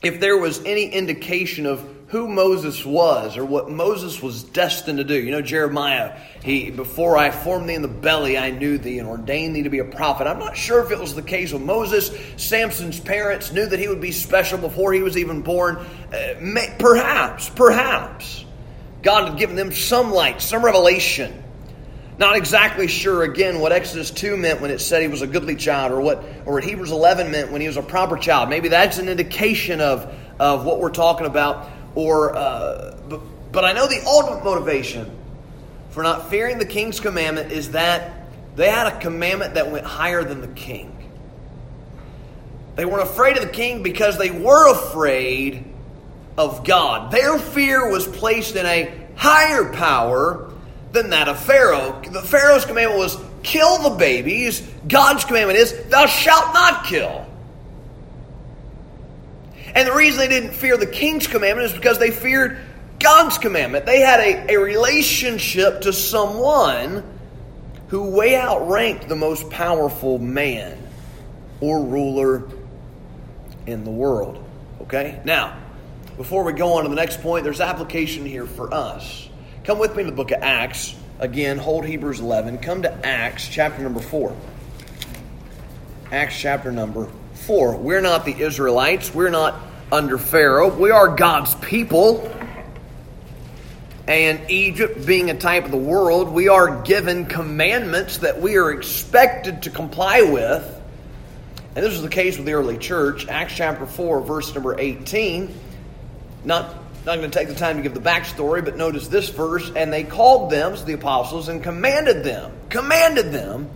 if 0.02 0.20
there 0.20 0.38
was 0.38 0.64
any 0.66 0.88
indication 0.88 1.66
of 1.66 1.88
who 2.14 2.28
Moses 2.28 2.86
was 2.86 3.38
or 3.38 3.46
what 3.46 3.72
Moses 3.72 4.22
was 4.22 4.44
destined 4.44 5.00
to 5.00 5.04
do. 5.04 5.16
You 5.16 5.32
know, 5.32 5.42
Jeremiah, 5.42 6.16
he 6.44 6.70
before 6.70 7.18
I 7.18 7.32
formed 7.32 7.68
thee 7.68 7.74
in 7.74 7.82
the 7.82 7.88
belly, 7.88 8.38
I 8.38 8.52
knew 8.52 8.78
thee 8.78 9.00
and 9.00 9.08
ordained 9.08 9.56
thee 9.56 9.64
to 9.64 9.70
be 9.70 9.80
a 9.80 9.86
prophet. 9.86 10.28
I'm 10.28 10.38
not 10.38 10.56
sure 10.56 10.84
if 10.84 10.92
it 10.92 11.00
was 11.00 11.16
the 11.16 11.24
case 11.24 11.54
with 11.54 11.64
Moses. 11.64 12.12
Samson's 12.38 13.00
parents 13.00 13.52
knew 13.52 13.66
that 13.66 13.80
he 13.80 13.88
would 13.88 14.02
be 14.02 14.12
special 14.12 14.60
before 14.60 14.94
he 14.94 15.02
was 15.02 15.18
even 15.18 15.42
born. 15.42 15.78
Uh, 15.78 16.36
may, 16.40 16.76
perhaps, 16.78 17.50
perhaps. 17.50 18.43
God 19.04 19.28
had 19.28 19.38
given 19.38 19.56
them 19.56 19.72
some 19.72 20.12
light, 20.12 20.42
some 20.42 20.64
revelation. 20.64 21.44
Not 22.18 22.38
exactly 22.38 22.88
sure 22.88 23.24
again 23.24 23.60
what 23.60 23.72
Exodus 23.72 24.12
2 24.12 24.38
meant 24.38 24.62
when 24.62 24.72
it 24.72 24.80
said 24.80 25.02
he 25.02 25.08
was 25.08 25.22
a 25.22 25.28
goodly 25.28 25.56
child 25.56 25.92
or 25.92 26.00
what 26.00 26.24
or 26.46 26.54
what 26.54 26.64
Hebrews 26.64 26.92
11 26.92 27.32
meant 27.32 27.52
when 27.52 27.60
he 27.60 27.68
was 27.68 27.76
a 27.76 27.82
proper 27.82 28.18
child. 28.18 28.50
Maybe 28.50 28.70
that's 28.70 28.98
an 28.98 29.10
indication 29.10 29.82
of 29.82 30.14
of 30.40 30.66
what 30.66 30.80
we're 30.80 30.92
talking 30.92 31.26
about 31.26 31.70
or 31.96 32.36
uh, 32.36 32.96
but, 33.10 33.22
but 33.52 33.66
I 33.66 33.74
know 33.74 33.88
the 33.88 34.02
ultimate 34.06 34.44
motivation 34.44 35.12
for 35.90 36.04
not 36.04 36.30
fearing 36.30 36.60
the 36.60 36.66
king's 36.66 37.00
commandment 37.00 37.52
is 37.52 37.72
that 37.72 38.14
they 38.56 38.70
had 38.70 38.88
a 38.88 39.00
commandment 39.00 39.56
that 39.56 39.72
went 39.72 39.86
higher 39.86 40.24
than 40.24 40.42
the 40.42 40.48
king. 40.48 40.90
They 42.76 42.86
weren't 42.86 43.04
afraid 43.04 43.38
of 43.38 43.44
the 43.44 43.52
king 43.52 43.84
because 43.84 44.18
they 44.18 44.32
were 44.32 44.72
afraid 44.72 45.73
of 46.38 46.66
God. 46.66 47.12
Their 47.12 47.38
fear 47.38 47.90
was 47.90 48.08
placed 48.08 48.56
in 48.56 48.66
a 48.66 48.94
higher 49.16 49.72
power 49.74 50.52
than 50.92 51.10
that 51.12 51.28
of 51.28 51.40
Pharaoh. 51.40 52.02
The 52.02 52.22
Pharaoh's 52.22 52.66
commandment 52.66 53.00
was 53.00 53.18
kill 53.44 53.90
the 53.90 53.98
babies. 53.98 54.62
God's 54.88 55.26
commandment 55.26 55.60
is 55.60 55.86
thou 55.90 56.06
shalt 56.06 56.54
not 56.54 56.86
kill. 56.86 57.26
And 59.76 59.88
the 59.88 59.94
reason 59.94 60.20
they 60.20 60.28
didn't 60.28 60.54
fear 60.54 60.78
the 60.78 60.86
king's 60.86 61.28
commandment 61.28 61.72
is 61.72 61.74
because 61.74 61.98
they 61.98 62.12
feared 62.12 62.60
God's 63.00 63.38
commandment. 63.38 63.86
They 63.86 64.02
had 64.02 64.20
a, 64.20 64.54
a 64.54 64.60
relationship 64.60 65.82
to 65.82 65.94
someone 65.94 67.04
who 67.88 68.10
way 68.10 68.36
outranked 68.36 69.10
the 69.10 69.16
most 69.16 69.50
powerful 69.50 70.20
man 70.20 70.78
or 71.60 71.84
ruler 71.84 72.44
in 73.66 73.84
the 73.84 73.92
world. 73.92 74.44
Okay? 74.82 75.20
Now, 75.26 75.58
before 76.18 76.44
we 76.44 76.54
go 76.54 76.74
on 76.74 76.84
to 76.84 76.90
the 76.90 76.96
next 76.96 77.22
point, 77.22 77.44
there's 77.44 77.62
application 77.62 78.26
here 78.26 78.46
for 78.46 78.74
us. 78.74 79.30
Come 79.64 79.80
with 79.80 79.96
me 79.96 80.04
to 80.04 80.10
the 80.10 80.16
book 80.16 80.32
of 80.32 80.42
Acts. 80.42 80.96
Again, 81.20 81.58
hold 81.58 81.86
Hebrews 81.86 82.20
11. 82.20 82.60
Come 82.60 82.84
to 82.84 83.06
Acts 83.06 83.48
chapter 83.48 83.82
number 83.82 84.02
4. 84.02 84.36
Acts 86.12 86.40
chapter 86.40 86.72
number 86.72 87.10
4. 87.34 87.78
We're 87.78 88.02
not 88.02 88.26
the 88.26 88.34
Israelites. 88.34 89.14
We're 89.14 89.30
not 89.30 89.56
under 89.92 90.18
Pharaoh. 90.18 90.76
We 90.76 90.92
are 90.92 91.16
God's 91.16 91.56
people. 91.56 92.30
And 94.06 94.52
Egypt 94.52 95.06
being 95.06 95.30
a 95.30 95.38
type 95.38 95.66
of 95.66 95.72
the 95.72 95.78
world, 95.78 96.30
we 96.30 96.50
are 96.50 96.84
given 96.84 97.26
commandments 97.26 98.18
that 98.18 98.42
we 98.42 98.58
are 98.58 98.72
expected 98.72 99.64
to 99.64 99.70
comply 99.70 100.24
with. 100.24 100.82
And 101.76 101.84
this 101.84 101.94
was 101.94 102.02
the 102.02 102.10
case 102.10 102.38
with 102.38 102.46
the 102.46 102.54
early 102.54 102.78
church. 102.78 103.28
Acts 103.28 103.56
chapter 103.56 103.86
4, 103.86 104.22
verse 104.22 104.54
number 104.54 104.78
18. 104.78 105.56
Not, 106.46 106.76
not 107.06 107.18
going 107.18 107.30
to 107.30 107.38
take 107.38 107.48
the 107.48 107.56
time 107.56 107.78
to 107.78 107.84
give 107.84 107.94
the 107.94 108.02
backstory, 108.02 108.64
but 108.64 108.78
notice 108.78 109.08
this 109.08 109.30
verse. 109.30 109.72
And 109.76 109.92
they 109.92 110.04
called 110.04 110.52
them, 110.52 110.76
so 110.76 110.86
the 110.86 110.94
apostles, 110.94 111.50
and 111.50 111.64
commanded 111.64 112.24
them, 112.24 112.52
commanded 112.70 113.32
them 113.32 113.70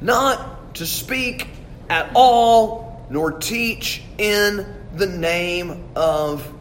not 0.00 0.74
to 0.76 0.86
speak 0.86 1.48
at 1.88 2.10
all 2.14 3.06
nor 3.10 3.32
teach 3.32 4.02
in 4.18 4.66
the 4.94 5.06
name 5.06 5.88
of 5.96 6.52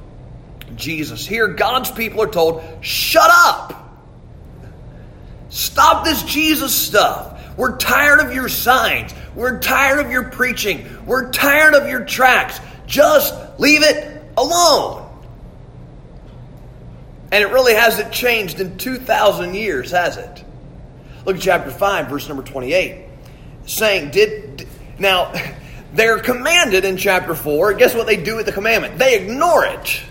Jesus. 0.76 1.26
Here, 1.26 1.48
God's 1.48 1.92
people 1.92 2.22
are 2.22 2.32
told, 2.32 2.64
shut 2.82 3.30
up. 3.30 3.74
Stop 5.50 6.06
this 6.06 6.24
Jesus 6.24 6.76
stuff. 6.76 7.58
We're 7.58 7.78
tired 7.78 8.20
of 8.20 8.34
your 8.34 8.50
signs. 8.50 9.14
We're 9.36 9.60
tired 9.60 10.06
of 10.06 10.12
your 10.12 10.30
preaching. 10.30 10.86
We're 11.06 11.32
tired 11.32 11.74
of 11.74 11.88
your 11.88 12.06
tracts. 12.06 12.60
Just 12.86 13.34
leave 13.60 13.82
it 13.84 14.24
alone. 14.38 15.07
And 17.32 17.44
it 17.44 17.48
really 17.52 17.74
hasn't 17.74 18.12
changed 18.12 18.60
in 18.60 18.78
2,000 18.78 19.54
years, 19.54 19.92
has 19.92 20.18
it? 20.18 20.44
Look 21.26 21.36
at 21.36 21.42
chapter 21.42 21.72
5, 21.72 22.08
verse 22.08 22.28
number 22.28 22.44
28. 22.44 23.06
Saying, 23.66 24.12
did. 24.12 24.68
Now, 24.98 25.34
they're 25.94 26.20
commanded 26.20 26.86
in 26.86 26.98
chapter 26.98 27.36
4. 27.36 27.74
Guess 27.74 27.96
what 27.96 28.08
they 28.08 28.16
do 28.16 28.38
with 28.38 28.46
the 28.46 28.52
commandment? 28.52 28.98
They 28.98 29.22
ignore 29.22 29.66
it. 29.66 30.02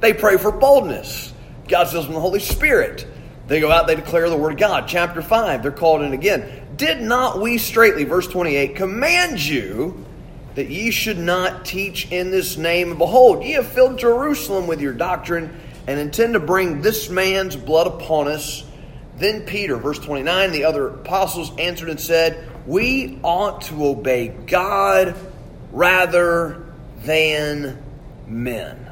They 0.00 0.12
pray 0.12 0.36
for 0.36 0.52
boldness. 0.52 1.32
God 1.66 1.88
fills 1.88 2.04
them 2.06 2.14
the 2.14 2.20
Holy 2.20 2.40
Spirit. 2.40 3.06
They 3.48 3.60
go 3.60 3.72
out, 3.72 3.86
they 3.86 3.96
declare 3.96 4.28
the 4.30 4.36
word 4.36 4.52
of 4.52 4.58
God. 4.58 4.86
Chapter 4.86 5.22
5, 5.22 5.62
they're 5.62 5.72
called 5.72 6.02
in 6.02 6.12
again. 6.12 6.66
Did 6.76 7.00
not 7.00 7.40
we 7.40 7.58
straightly, 7.58 8.04
verse 8.04 8.28
28, 8.28 8.76
command 8.76 9.44
you 9.44 10.04
that 10.54 10.68
ye 10.68 10.90
should 10.90 11.18
not 11.18 11.64
teach 11.64 12.12
in 12.12 12.30
this 12.30 12.56
name? 12.56 12.90
And 12.90 12.98
behold, 12.98 13.42
ye 13.42 13.52
have 13.52 13.66
filled 13.66 13.98
Jerusalem 13.98 14.66
with 14.66 14.80
your 14.80 14.92
doctrine 14.92 15.58
and 15.88 15.98
intend 15.98 16.34
to 16.34 16.40
bring 16.40 16.82
this 16.82 17.08
man's 17.08 17.56
blood 17.56 17.86
upon 17.86 18.28
us. 18.28 18.62
Then 19.16 19.46
Peter, 19.46 19.78
verse 19.78 19.98
29, 19.98 20.52
the 20.52 20.64
other 20.64 20.86
apostles 20.88 21.50
answered 21.58 21.88
and 21.88 21.98
said, 21.98 22.46
We 22.66 23.18
ought 23.24 23.62
to 23.62 23.86
obey 23.86 24.28
God 24.28 25.16
rather 25.72 26.66
than 27.04 27.82
men. 28.26 28.86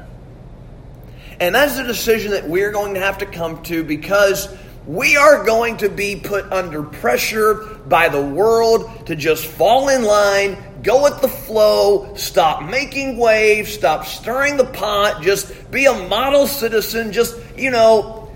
And 1.39 1.53
that's 1.53 1.77
a 1.77 1.83
decision 1.83 2.31
that 2.31 2.49
we're 2.49 2.71
going 2.71 2.95
to 2.95 2.99
have 2.99 3.19
to 3.19 3.27
come 3.27 3.61
to 3.63 3.83
because 3.83 4.51
we 4.87 5.17
are 5.17 5.43
going 5.43 5.77
to 5.77 5.89
be 5.89 6.15
put 6.15 6.51
under 6.51 6.81
pressure 6.81 7.77
by 7.85 8.09
the 8.09 8.25
world 8.25 9.05
to 9.05 9.15
just 9.15 9.45
fall 9.45 9.89
in 9.89 10.03
line, 10.03 10.57
go 10.83 11.03
with 11.03 11.21
the 11.21 11.27
flow, 11.27 12.15
stop 12.15 12.63
making 12.63 13.17
waves, 13.17 13.73
stop 13.73 14.05
stirring 14.05 14.57
the 14.57 14.65
pot, 14.65 15.21
just 15.21 15.71
be 15.71 15.85
a 15.85 15.93
model 16.07 16.47
citizen, 16.47 17.11
just, 17.11 17.37
you 17.57 17.71
know, 17.71 18.31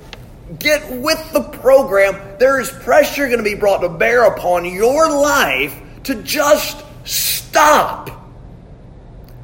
get 0.59 0.91
with 0.91 1.33
the 1.33 1.41
program. 1.41 2.19
There 2.39 2.59
is 2.59 2.69
pressure 2.69 3.27
going 3.27 3.39
to 3.39 3.43
be 3.43 3.55
brought 3.55 3.81
to 3.81 3.89
bear 3.89 4.25
upon 4.25 4.65
your 4.65 5.09
life 5.09 5.79
to 6.03 6.15
just 6.23 6.83
stop. 7.03 8.09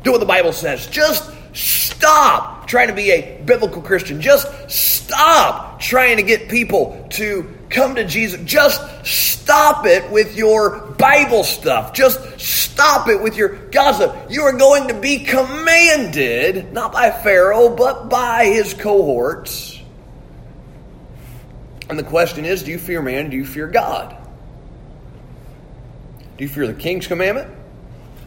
Do 0.03 0.11
what 0.11 0.19
the 0.19 0.25
Bible 0.25 0.53
says. 0.53 0.87
Just 0.87 1.31
Stop 1.57 2.67
trying 2.67 2.89
to 2.89 2.93
be 2.93 3.09
a 3.09 3.41
biblical 3.43 3.81
Christian. 3.81 4.21
Just 4.21 4.47
stop 4.69 5.79
trying 5.79 6.17
to 6.17 6.23
get 6.23 6.47
people 6.47 7.07
to 7.13 7.56
come 7.69 7.95
to 7.95 8.05
Jesus. 8.05 8.41
Just 8.43 9.05
stop 9.05 9.85
it 9.85 10.09
with 10.11 10.35
your 10.35 10.79
Bible 10.97 11.43
stuff. 11.43 11.93
Just 11.93 12.39
stop 12.39 13.07
it 13.07 13.21
with 13.21 13.35
your 13.35 13.49
gossip. 13.49 14.15
You 14.29 14.43
are 14.43 14.53
going 14.53 14.89
to 14.89 14.93
be 14.93 15.19
commanded, 15.19 16.73
not 16.73 16.91
by 16.91 17.11
Pharaoh, 17.11 17.75
but 17.75 18.09
by 18.09 18.45
his 18.45 18.73
cohorts. 18.73 19.79
And 21.89 21.97
the 21.97 22.03
question 22.03 22.45
is 22.45 22.63
do 22.63 22.71
you 22.71 22.79
fear 22.79 23.01
man? 23.01 23.29
Do 23.29 23.37
you 23.37 23.45
fear 23.45 23.67
God? 23.67 24.15
Do 26.37 26.43
you 26.43 26.49
fear 26.49 26.67
the 26.67 26.73
king's 26.73 27.07
commandment? 27.07 27.51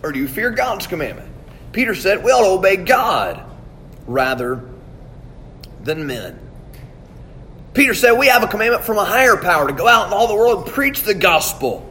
Or 0.03 0.13
do 0.13 0.19
you 0.19 0.27
fear 0.27 0.51
God's 0.51 0.87
commandment? 0.87 1.31
Peter 1.73 1.95
said, 1.95 2.25
We 2.25 2.33
ought 2.33 2.43
to 2.43 2.59
obey 2.59 2.77
God 2.77 3.45
rather 4.07 4.65
than 5.83 6.07
men. 6.07 6.50
Peter 7.75 7.95
said, 7.95 8.12
We 8.12 8.27
have 8.27 8.43
a 8.43 8.49
commandment 8.49 8.85
from 8.85 8.99
a 8.99 9.05
higher 9.05 9.37
power 9.37 9.67
to 9.69 9.73
go 9.73 9.87
out 9.87 10.09
in 10.09 10.12
all 10.12 10.27
the 10.27 10.35
world 10.35 10.65
and 10.65 10.73
preach 10.73 11.03
the 11.03 11.15
gospel 11.15 11.87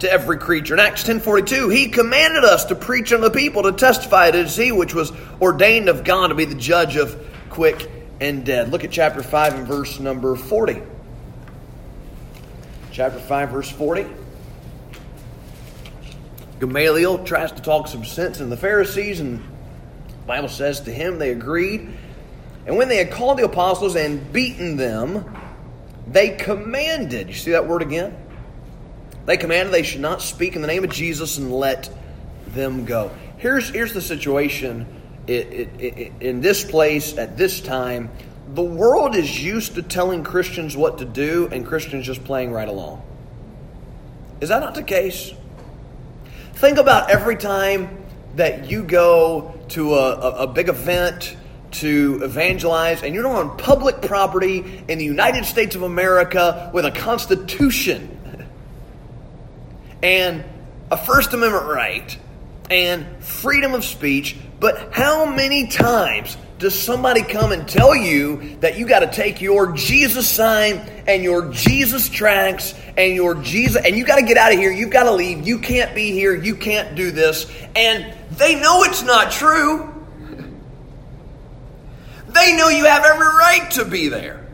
to 0.00 0.10
every 0.10 0.38
creature. 0.38 0.74
In 0.74 0.80
Acts 0.80 1.04
10:42, 1.04 1.72
he 1.72 1.88
commanded 1.88 2.44
us 2.44 2.66
to 2.66 2.74
preach 2.74 3.12
unto 3.12 3.24
the 3.24 3.30
people 3.30 3.62
to 3.64 3.72
testify 3.72 4.28
it 4.28 4.34
is 4.34 4.56
he 4.56 4.72
which 4.72 4.94
was 4.94 5.12
ordained 5.40 5.88
of 5.88 6.04
God 6.04 6.28
to 6.28 6.34
be 6.34 6.44
the 6.44 6.54
judge 6.54 6.96
of 6.96 7.16
quick 7.50 7.90
and 8.20 8.44
dead. 8.44 8.70
Look 8.70 8.84
at 8.84 8.90
chapter 8.90 9.22
5 9.22 9.54
and 9.54 9.66
verse 9.66 9.98
number 10.00 10.36
40. 10.36 10.82
Chapter 12.92 13.18
5 13.18 13.50
verse 13.50 13.70
40. 13.70 14.06
Gamaliel 16.58 17.24
tries 17.24 17.52
to 17.52 17.60
talk 17.60 17.86
some 17.86 18.04
sense 18.04 18.40
in 18.40 18.48
the 18.48 18.56
Pharisees 18.56 19.20
and 19.20 19.42
Bible 20.26 20.48
says, 20.48 20.80
To 20.80 20.90
him 20.90 21.18
they 21.18 21.30
agreed. 21.30 21.92
And 22.66 22.76
when 22.76 22.88
they 22.88 22.96
had 22.96 23.10
called 23.10 23.38
the 23.38 23.44
apostles 23.44 23.94
and 23.94 24.32
beaten 24.32 24.76
them, 24.76 25.36
they 26.06 26.30
commanded. 26.30 27.28
You 27.28 27.34
see 27.34 27.52
that 27.52 27.66
word 27.66 27.82
again? 27.82 28.16
They 29.24 29.36
commanded 29.36 29.72
they 29.72 29.82
should 29.82 30.00
not 30.00 30.20
speak 30.20 30.56
in 30.56 30.62
the 30.62 30.68
name 30.68 30.84
of 30.84 30.90
Jesus 30.90 31.38
and 31.38 31.52
let 31.52 31.88
them 32.48 32.84
go. 32.84 33.12
Here's, 33.38 33.70
here's 33.70 33.92
the 33.92 34.00
situation 34.00 34.86
it, 35.26 35.52
it, 35.52 35.80
it, 35.80 36.12
in 36.20 36.40
this 36.40 36.64
place 36.64 37.16
at 37.18 37.36
this 37.36 37.60
time. 37.60 38.10
The 38.54 38.62
world 38.62 39.16
is 39.16 39.42
used 39.42 39.74
to 39.74 39.82
telling 39.82 40.22
Christians 40.22 40.76
what 40.76 40.98
to 40.98 41.04
do, 41.04 41.48
and 41.50 41.66
Christians 41.66 42.06
just 42.06 42.22
playing 42.24 42.52
right 42.52 42.68
along. 42.68 43.02
Is 44.40 44.50
that 44.50 44.60
not 44.60 44.76
the 44.76 44.84
case? 44.84 45.32
Think 46.54 46.78
about 46.78 47.10
every 47.10 47.36
time 47.36 48.04
that 48.36 48.70
you 48.70 48.84
go 48.84 49.58
to 49.70 49.94
a, 49.94 50.12
a, 50.12 50.30
a 50.42 50.46
big 50.46 50.68
event 50.68 51.36
to 51.72 52.20
evangelize, 52.22 53.02
and 53.02 53.14
you're 53.14 53.26
on 53.26 53.56
public 53.58 54.02
property 54.02 54.82
in 54.88 54.98
the 54.98 55.04
United 55.04 55.44
States 55.44 55.76
of 55.76 55.82
America 55.82 56.70
with 56.72 56.84
a 56.84 56.90
constitution 56.90 58.46
and 60.02 60.44
a 60.90 60.96
First 60.96 61.32
Amendment 61.32 61.66
right 61.66 62.18
and 62.70 63.06
freedom 63.22 63.74
of 63.74 63.84
speech, 63.84 64.36
but 64.58 64.92
how 64.92 65.26
many 65.26 65.68
times 65.68 66.36
does 66.58 66.78
somebody 66.78 67.22
come 67.22 67.52
and 67.52 67.68
tell 67.68 67.94
you 67.94 68.56
that 68.60 68.78
you 68.78 68.86
got 68.86 69.00
to 69.00 69.10
take 69.10 69.40
your 69.42 69.72
Jesus 69.72 70.28
sign 70.28 70.76
and 71.06 71.22
your 71.22 71.50
Jesus 71.52 72.08
tracts 72.08 72.74
and 72.96 73.14
your 73.14 73.34
Jesus 73.34 73.84
and 73.84 73.96
you 73.96 74.06
got 74.06 74.16
to 74.16 74.24
get 74.24 74.38
out 74.38 74.52
of 74.52 74.58
here, 74.58 74.72
you've 74.72 74.90
got 74.90 75.04
to 75.04 75.12
leave, 75.12 75.46
you 75.46 75.58
can't 75.58 75.94
be 75.94 76.12
here, 76.12 76.34
you 76.34 76.56
can't 76.56 76.96
do 76.96 77.10
this, 77.10 77.50
and 77.74 78.14
they 78.32 78.58
know 78.58 78.84
it's 78.84 79.02
not 79.02 79.30
true. 79.30 79.92
They 82.36 82.54
know 82.54 82.68
you 82.68 82.84
have 82.84 83.04
every 83.04 83.26
right 83.26 83.70
to 83.72 83.84
be 83.86 84.08
there. 84.08 84.46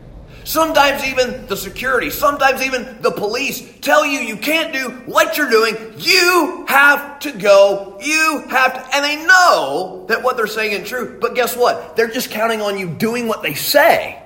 Sometimes 0.45 1.03
even 1.05 1.47
the 1.47 1.57
security, 1.57 2.09
sometimes 2.09 2.61
even 2.61 3.01
the 3.01 3.11
police 3.11 3.79
tell 3.79 4.05
you 4.05 4.19
you 4.19 4.37
can't 4.37 4.73
do 4.73 4.89
what 5.05 5.37
you're 5.37 5.49
doing. 5.49 5.75
You 5.97 6.65
have 6.67 7.19
to 7.19 7.31
go. 7.31 7.97
You 8.01 8.45
have 8.49 8.73
to, 8.73 8.95
and 8.95 9.03
they 9.03 9.25
know 9.25 10.05
that 10.07 10.23
what 10.23 10.37
they're 10.37 10.47
saying 10.47 10.81
is 10.81 10.87
true. 10.87 11.17
But 11.19 11.35
guess 11.35 11.57
what? 11.57 11.95
They're 11.95 12.09
just 12.09 12.29
counting 12.29 12.61
on 12.61 12.77
you 12.77 12.89
doing 12.89 13.27
what 13.27 13.41
they 13.41 13.53
say. 13.53 14.21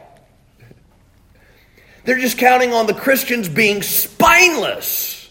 They're 2.04 2.20
just 2.20 2.38
counting 2.38 2.74
on 2.74 2.88
the 2.88 2.94
Christians 2.94 3.50
being 3.50 3.82
spineless 3.82 5.30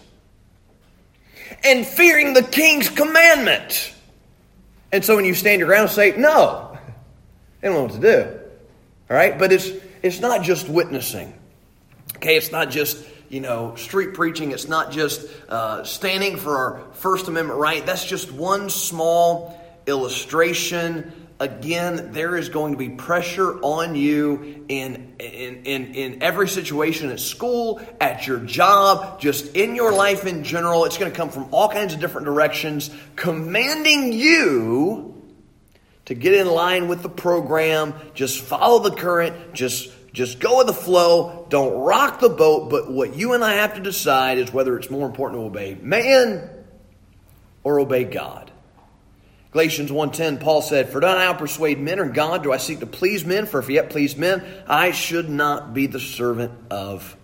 and 1.64 1.86
fearing 1.86 2.34
the 2.34 2.42
king's 2.42 2.88
commandment. 2.90 3.92
And 4.92 5.04
so 5.04 5.16
when 5.16 5.24
you 5.24 5.34
stand 5.34 5.58
your 5.58 5.68
ground 5.68 5.88
and 5.88 5.90
say, 5.90 6.14
no, 6.16 6.65
they 7.60 7.68
don't 7.68 7.76
know 7.76 7.82
what 7.84 7.92
to 7.92 8.00
do. 8.00 8.38
All 9.10 9.16
right? 9.16 9.38
But 9.38 9.52
it's 9.52 9.70
it's 10.02 10.20
not 10.20 10.42
just 10.42 10.68
witnessing. 10.68 11.34
Okay, 12.16 12.36
it's 12.36 12.52
not 12.52 12.70
just 12.70 13.04
you 13.28 13.40
know 13.40 13.74
street 13.76 14.14
preaching. 14.14 14.52
It's 14.52 14.68
not 14.68 14.92
just 14.92 15.28
uh, 15.48 15.84
standing 15.84 16.36
for 16.36 16.56
our 16.56 16.92
First 16.94 17.28
Amendment 17.28 17.58
right. 17.58 17.84
That's 17.84 18.04
just 18.04 18.32
one 18.32 18.70
small 18.70 19.60
illustration. 19.86 21.12
Again, 21.38 22.12
there 22.12 22.34
is 22.34 22.48
going 22.48 22.72
to 22.72 22.78
be 22.78 22.88
pressure 22.88 23.60
on 23.60 23.94
you 23.94 24.64
in, 24.68 25.16
in, 25.18 25.64
in, 25.66 25.94
in 25.94 26.22
every 26.22 26.48
situation 26.48 27.10
at 27.10 27.20
school, 27.20 27.78
at 28.00 28.26
your 28.26 28.38
job, 28.38 29.20
just 29.20 29.54
in 29.54 29.76
your 29.76 29.92
life 29.92 30.24
in 30.24 30.44
general. 30.44 30.86
It's 30.86 30.96
going 30.96 31.10
to 31.10 31.16
come 31.16 31.28
from 31.28 31.48
all 31.52 31.68
kinds 31.68 31.92
of 31.92 32.00
different 32.00 32.24
directions, 32.24 32.90
commanding 33.16 34.14
you 34.14 35.15
to 36.06 36.14
get 36.14 36.34
in 36.34 36.46
line 36.46 36.88
with 36.88 37.02
the 37.02 37.08
program, 37.08 37.94
just 38.14 38.40
follow 38.40 38.78
the 38.80 38.90
current, 38.90 39.54
just 39.54 39.90
just 40.12 40.40
go 40.40 40.58
with 40.58 40.66
the 40.66 40.72
flow, 40.72 41.46
don't 41.50 41.78
rock 41.78 42.20
the 42.20 42.30
boat, 42.30 42.70
but 42.70 42.90
what 42.90 43.14
you 43.14 43.34
and 43.34 43.44
I 43.44 43.56
have 43.56 43.74
to 43.74 43.82
decide 43.82 44.38
is 44.38 44.50
whether 44.50 44.78
it's 44.78 44.88
more 44.88 45.06
important 45.06 45.42
to 45.42 45.44
obey 45.44 45.76
man 45.82 46.48
or 47.62 47.78
obey 47.78 48.04
God. 48.04 48.50
Galatians 49.52 49.90
1:10 49.90 50.38
Paul 50.38 50.62
said, 50.62 50.90
"For 50.90 51.00
do 51.00 51.06
I 51.06 51.18
now 51.18 51.34
persuade 51.34 51.78
men 51.78 51.98
or 51.98 52.06
God? 52.06 52.42
Do 52.42 52.52
I 52.52 52.56
seek 52.56 52.80
to 52.80 52.86
please 52.86 53.24
men? 53.24 53.46
For 53.46 53.58
if 53.58 53.68
yet 53.68 53.90
please 53.90 54.16
men, 54.16 54.42
I 54.66 54.90
should 54.92 55.28
not 55.28 55.74
be 55.74 55.86
the 55.86 56.00
servant 56.00 56.52
of 56.70 57.16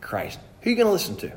Christ." 0.00 0.38
Who 0.62 0.70
are 0.70 0.72
you 0.72 0.76
going 0.76 0.86
to 0.86 0.92
listen 0.92 1.16
to? 1.16 1.32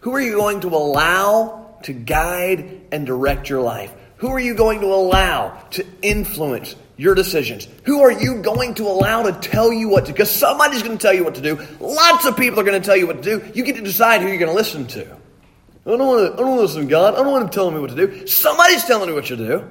Who 0.00 0.14
are 0.14 0.20
you 0.20 0.36
going 0.36 0.60
to 0.60 0.68
allow 0.68 1.76
to 1.82 1.92
guide 1.92 2.80
and 2.90 3.06
direct 3.06 3.48
your 3.48 3.60
life? 3.60 3.92
Who 4.18 4.28
are 4.28 4.40
you 4.40 4.54
going 4.54 4.80
to 4.80 4.86
allow 4.86 5.50
to 5.72 5.84
influence 6.02 6.76
your 6.96 7.14
decisions? 7.14 7.66
Who 7.84 8.00
are 8.02 8.12
you 8.12 8.42
going 8.42 8.74
to 8.74 8.84
allow 8.84 9.24
to 9.24 9.32
tell 9.32 9.72
you 9.72 9.88
what 9.88 10.06
to? 10.06 10.12
Because 10.12 10.30
somebody's 10.30 10.82
going 10.82 10.96
to 10.96 11.02
tell 11.02 11.12
you 11.12 11.24
what 11.24 11.34
to 11.34 11.40
do. 11.40 11.58
Lots 11.80 12.24
of 12.24 12.36
people 12.36 12.60
are 12.60 12.64
going 12.64 12.80
to 12.80 12.86
tell 12.86 12.96
you 12.96 13.06
what 13.06 13.22
to 13.22 13.38
do. 13.38 13.52
You 13.54 13.64
get 13.64 13.76
to 13.76 13.82
decide 13.82 14.22
who 14.22 14.28
you're 14.28 14.38
going 14.38 14.50
to 14.50 14.56
listen 14.56 14.86
to. 14.88 15.02
I 15.02 15.90
don't 15.90 15.98
want 15.98 16.26
to, 16.26 16.32
I 16.32 16.36
don't 16.36 16.48
want 16.48 16.58
to 16.58 16.62
listen 16.62 16.82
to 16.82 16.88
God. 16.88 17.14
I 17.14 17.18
don't 17.18 17.32
want 17.32 17.44
him 17.44 17.50
telling 17.50 17.74
me 17.74 17.80
what 17.80 17.90
to 17.90 17.96
do. 17.96 18.26
Somebody's 18.26 18.84
telling 18.84 19.08
me 19.08 19.14
what 19.14 19.26
to 19.26 19.36
do. 19.36 19.68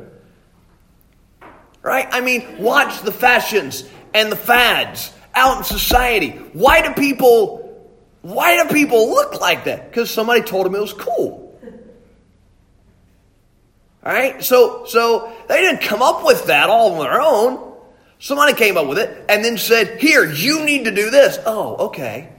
Right? 1.82 2.08
I 2.12 2.22
mean, 2.22 2.60
watch 2.60 3.02
the 3.02 3.12
fashions 3.12 3.90
and 4.14 4.32
the 4.32 4.36
fads 4.36 5.12
out 5.34 5.58
in 5.58 5.64
society. 5.64 6.30
Why 6.54 6.82
do 6.82 6.94
people 6.94 7.64
why 8.24 8.64
do 8.64 8.74
people 8.74 9.10
look 9.10 9.42
like 9.42 9.66
that? 9.66 9.90
Because 9.90 10.10
somebody 10.10 10.42
told 10.42 10.66
them 10.66 10.76
it 10.76 10.82
was 10.82 10.94
cool. 10.94 11.43
All 14.06 14.12
right? 14.12 14.44
So 14.44 14.86
so 14.86 15.34
they 15.48 15.62
didn't 15.62 15.82
come 15.82 16.02
up 16.02 16.26
with 16.26 16.48
that 16.48 16.70
all 16.70 16.94
on 16.94 17.00
their 17.04 17.22
own. 17.22 17.72
Somebody 18.20 18.54
came 18.54 18.78
up 18.78 18.88
with 18.88 19.00
it 19.00 19.26
and 19.30 19.44
then 19.44 19.58
said, 19.58 20.00
"Here, 20.00 20.26
you 20.26 20.64
need 20.64 20.86
to 20.86 20.92
do 20.92 21.10
this." 21.10 21.38
Oh, 21.46 21.88
okay. 21.88 22.30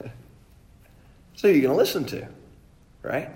so 1.34 1.48
you're 1.48 1.62
going 1.62 1.72
to 1.72 1.76
listen 1.76 2.04
to, 2.06 2.26
right? 3.02 3.30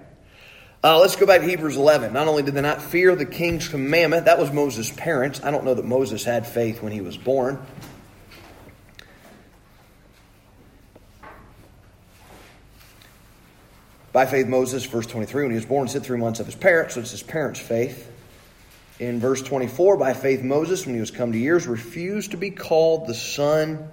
Uh, 0.82 0.98
let's 1.00 1.16
go 1.16 1.26
back 1.26 1.40
to 1.40 1.46
Hebrews 1.46 1.76
11. 1.76 2.12
Not 2.12 2.28
only 2.28 2.44
did 2.44 2.54
they 2.54 2.60
not 2.60 2.80
fear 2.80 3.16
the 3.16 3.26
king's 3.26 3.66
commandment, 3.66 4.26
that 4.26 4.38
was 4.38 4.52
Moses' 4.52 4.92
parents. 4.92 5.40
I 5.42 5.50
don't 5.50 5.64
know 5.64 5.74
that 5.74 5.84
Moses 5.84 6.22
had 6.22 6.46
faith 6.46 6.82
when 6.82 6.92
he 6.92 7.00
was 7.00 7.16
born. 7.16 7.60
By 14.18 14.26
faith, 14.26 14.48
Moses, 14.48 14.84
verse 14.84 15.06
23, 15.06 15.44
when 15.44 15.52
he 15.52 15.54
was 15.54 15.64
born, 15.64 15.86
said 15.86 16.02
three 16.02 16.18
months 16.18 16.40
of 16.40 16.46
his 16.46 16.56
parents, 16.56 16.94
so 16.94 17.00
it's 17.00 17.12
his 17.12 17.22
parents' 17.22 17.60
faith. 17.60 18.10
In 18.98 19.20
verse 19.20 19.40
24, 19.42 19.96
by 19.96 20.12
faith, 20.12 20.42
Moses, 20.42 20.84
when 20.84 20.96
he 20.96 21.00
was 21.00 21.12
come 21.12 21.30
to 21.30 21.38
years, 21.38 21.68
refused 21.68 22.32
to 22.32 22.36
be 22.36 22.50
called 22.50 23.06
the 23.06 23.14
son 23.14 23.88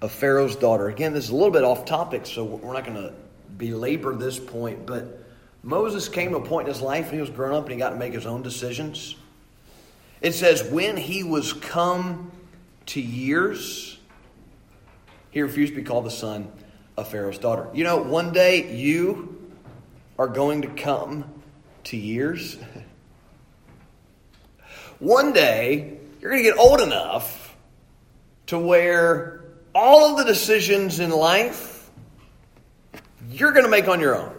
of 0.00 0.12
Pharaoh's 0.12 0.54
daughter. 0.54 0.86
Again, 0.88 1.12
this 1.12 1.24
is 1.24 1.30
a 1.30 1.34
little 1.34 1.50
bit 1.50 1.64
off 1.64 1.86
topic, 1.86 2.24
so 2.24 2.44
we're 2.44 2.72
not 2.72 2.84
going 2.84 3.02
to 3.02 3.14
belabor 3.58 4.14
this 4.14 4.38
point, 4.38 4.86
but 4.86 5.24
Moses 5.64 6.08
came 6.08 6.30
to 6.30 6.36
a 6.36 6.46
point 6.46 6.68
in 6.68 6.72
his 6.72 6.80
life 6.80 7.06
when 7.06 7.14
he 7.14 7.20
was 7.20 7.30
grown 7.30 7.52
up 7.52 7.64
and 7.64 7.72
he 7.72 7.78
got 7.78 7.90
to 7.90 7.96
make 7.96 8.12
his 8.12 8.26
own 8.26 8.42
decisions. 8.42 9.16
It 10.20 10.34
says, 10.34 10.62
when 10.70 10.96
he 10.96 11.24
was 11.24 11.52
come 11.52 12.30
to 12.86 13.00
years, 13.00 13.98
he 15.32 15.42
refused 15.42 15.72
to 15.72 15.80
be 15.80 15.84
called 15.84 16.04
the 16.04 16.12
son 16.12 16.46
of 16.96 17.08
Pharaoh's 17.08 17.38
daughter. 17.38 17.68
You 17.72 17.84
know, 17.84 18.02
one 18.02 18.32
day 18.32 18.72
you 18.72 19.50
are 20.18 20.28
going 20.28 20.62
to 20.62 20.68
come 20.68 21.24
to 21.84 21.96
years. 21.96 22.56
one 24.98 25.32
day 25.32 25.98
you're 26.20 26.30
going 26.30 26.42
to 26.42 26.50
get 26.50 26.58
old 26.58 26.80
enough 26.80 27.56
to 28.46 28.58
where 28.58 29.44
all 29.74 30.10
of 30.10 30.18
the 30.18 30.24
decisions 30.24 31.00
in 31.00 31.10
life 31.10 31.72
you're 33.30 33.52
going 33.52 33.64
to 33.64 33.70
make 33.70 33.88
on 33.88 34.00
your 34.00 34.16
own. 34.16 34.34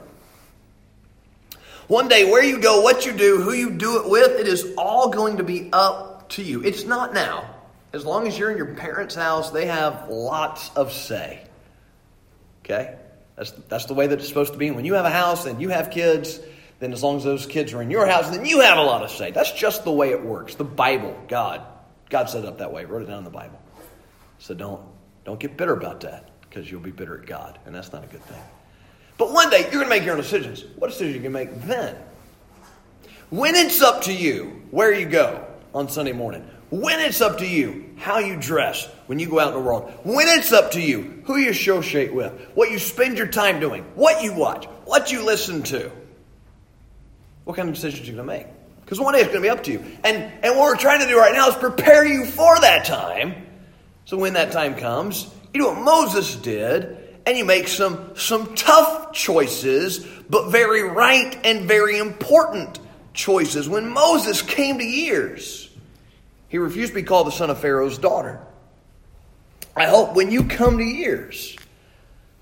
One 1.87 2.07
day, 2.07 2.29
where 2.29 2.43
you 2.43 2.59
go, 2.59 2.81
what 2.81 3.05
you 3.05 3.11
do, 3.11 3.41
who 3.41 3.53
you 3.53 3.71
do 3.71 4.01
it 4.01 4.09
with, 4.09 4.39
it 4.39 4.47
is 4.47 4.73
all 4.77 5.09
going 5.09 5.37
to 5.37 5.43
be 5.43 5.69
up 5.73 6.29
to 6.29 6.43
you. 6.43 6.63
It's 6.63 6.85
not 6.85 7.13
now. 7.13 7.49
As 7.91 8.05
long 8.05 8.27
as 8.27 8.37
you're 8.37 8.49
in 8.51 8.57
your 8.57 8.73
parents' 8.73 9.15
house, 9.15 9.51
they 9.51 9.65
have 9.65 10.09
lots 10.09 10.71
of 10.75 10.93
say. 10.93 11.45
Okay? 12.63 12.95
That's, 13.35 13.51
that's 13.67 13.85
the 13.85 13.93
way 13.93 14.07
that 14.07 14.19
it's 14.19 14.27
supposed 14.27 14.53
to 14.53 14.59
be. 14.59 14.71
When 14.71 14.85
you 14.85 14.93
have 14.93 15.05
a 15.05 15.09
house 15.09 15.45
and 15.45 15.61
you 15.61 15.69
have 15.69 15.91
kids, 15.91 16.39
then 16.79 16.93
as 16.93 17.01
long 17.01 17.17
as 17.17 17.23
those 17.23 17.45
kids 17.45 17.73
are 17.73 17.81
in 17.81 17.89
your 17.89 18.05
house, 18.05 18.29
then 18.29 18.45
you 18.45 18.61
have 18.61 18.77
a 18.77 18.83
lot 18.83 19.03
of 19.03 19.11
say. 19.11 19.31
That's 19.31 19.51
just 19.51 19.83
the 19.83 19.91
way 19.91 20.11
it 20.11 20.23
works. 20.23 20.55
The 20.55 20.63
Bible, 20.63 21.17
God, 21.27 21.61
God 22.09 22.29
set 22.29 22.43
it 22.43 22.47
up 22.47 22.59
that 22.59 22.71
way, 22.71 22.85
wrote 22.85 23.03
it 23.03 23.05
down 23.05 23.19
in 23.19 23.23
the 23.23 23.29
Bible. 23.29 23.59
So 24.39 24.53
don't, 24.53 24.81
don't 25.25 25.39
get 25.39 25.57
bitter 25.57 25.73
about 25.73 26.01
that 26.01 26.29
because 26.41 26.69
you'll 26.69 26.81
be 26.81 26.91
bitter 26.91 27.19
at 27.19 27.25
God, 27.25 27.57
and 27.65 27.73
that's 27.73 27.91
not 27.91 28.03
a 28.03 28.07
good 28.07 28.23
thing. 28.23 28.41
But 29.17 29.31
one 29.31 29.49
day, 29.49 29.61
you're 29.61 29.71
going 29.71 29.85
to 29.85 29.89
make 29.89 30.03
your 30.03 30.15
own 30.15 30.21
decisions. 30.21 30.65
What 30.75 30.89
decisions 30.89 31.15
you 31.15 31.21
can 31.21 31.31
make 31.31 31.61
then? 31.61 31.95
When 33.29 33.55
it's 33.55 33.81
up 33.81 34.03
to 34.03 34.13
you 34.13 34.63
where 34.69 34.93
you 34.93 35.05
go 35.05 35.45
on 35.73 35.89
Sunday 35.89 36.11
morning, 36.11 36.47
when 36.81 36.99
it's 36.99 37.21
up 37.21 37.37
to 37.37 37.47
you 37.47 37.93
how 37.97 38.17
you 38.17 38.35
dress 38.35 38.87
when 39.05 39.19
you 39.19 39.29
go 39.29 39.39
out 39.39 39.49
in 39.49 39.53
the 39.53 39.59
world, 39.59 39.93
when 40.03 40.27
it's 40.27 40.51
up 40.51 40.71
to 40.71 40.81
you 40.81 41.21
who 41.25 41.37
you 41.37 41.51
associate 41.51 42.11
with, 42.11 42.33
what 42.55 42.71
you 42.71 42.79
spend 42.79 43.15
your 43.15 43.27
time 43.27 43.59
doing, 43.59 43.83
what 43.93 44.23
you 44.23 44.33
watch, 44.33 44.65
what 44.85 45.11
you 45.11 45.23
listen 45.23 45.61
to, 45.61 45.91
what 47.43 47.55
kind 47.55 47.69
of 47.69 47.75
decisions 47.75 48.07
you're 48.07 48.15
going 48.15 48.27
to 48.27 48.33
make. 48.33 48.47
Because 48.81 48.99
one 48.99 49.13
day 49.13 49.19
it's 49.19 49.27
going 49.27 49.43
to 49.43 49.45
be 49.45 49.51
up 49.51 49.63
to 49.65 49.71
you. 49.71 49.85
And, 50.03 50.17
and 50.17 50.57
what 50.57 50.63
we're 50.63 50.77
trying 50.77 51.01
to 51.01 51.07
do 51.07 51.15
right 51.15 51.31
now 51.31 51.47
is 51.49 51.55
prepare 51.55 52.07
you 52.07 52.25
for 52.25 52.59
that 52.59 52.85
time. 52.85 53.45
So 54.05 54.17
when 54.17 54.33
that 54.33 54.51
time 54.51 54.75
comes, 54.75 55.31
you 55.53 55.61
do 55.61 55.67
what 55.67 55.77
Moses 55.77 56.35
did 56.37 56.97
and 57.27 57.37
you 57.37 57.45
make 57.45 57.67
some, 57.67 58.15
some 58.15 58.55
tough 58.55 59.13
choices, 59.13 59.99
but 60.27 60.49
very 60.49 60.81
right 60.81 61.39
and 61.45 61.67
very 61.67 61.99
important 61.99 62.79
choices. 63.13 63.69
When 63.69 63.89
Moses 63.89 64.41
came 64.41 64.79
to 64.79 64.83
years, 64.83 65.62
he 66.53 66.59
refused 66.59 66.89
to 66.89 66.93
be 66.93 67.01
called 67.01 67.25
the 67.25 67.31
son 67.31 67.49
of 67.49 67.57
Pharaoh's 67.57 67.97
daughter. 67.97 68.39
I 69.75 69.87
hope 69.87 70.13
when 70.13 70.29
you 70.29 70.43
come 70.43 70.77
to 70.77 70.83
years, 70.83 71.57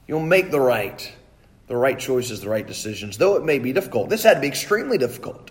you'll 0.06 0.20
make 0.20 0.52
the 0.52 0.60
right, 0.60 1.10
the 1.68 1.78
right 1.78 1.98
choices, 1.98 2.42
the 2.42 2.50
right 2.50 2.68
decisions, 2.68 3.18
though 3.18 3.38
it 3.38 3.46
may 3.46 3.58
be 3.58 3.72
difficult. 3.72 4.10
This 4.10 4.24
had 4.24 4.34
to 4.34 4.40
be 4.42 4.50
extremely 4.50 4.98
difficult. 4.98 5.50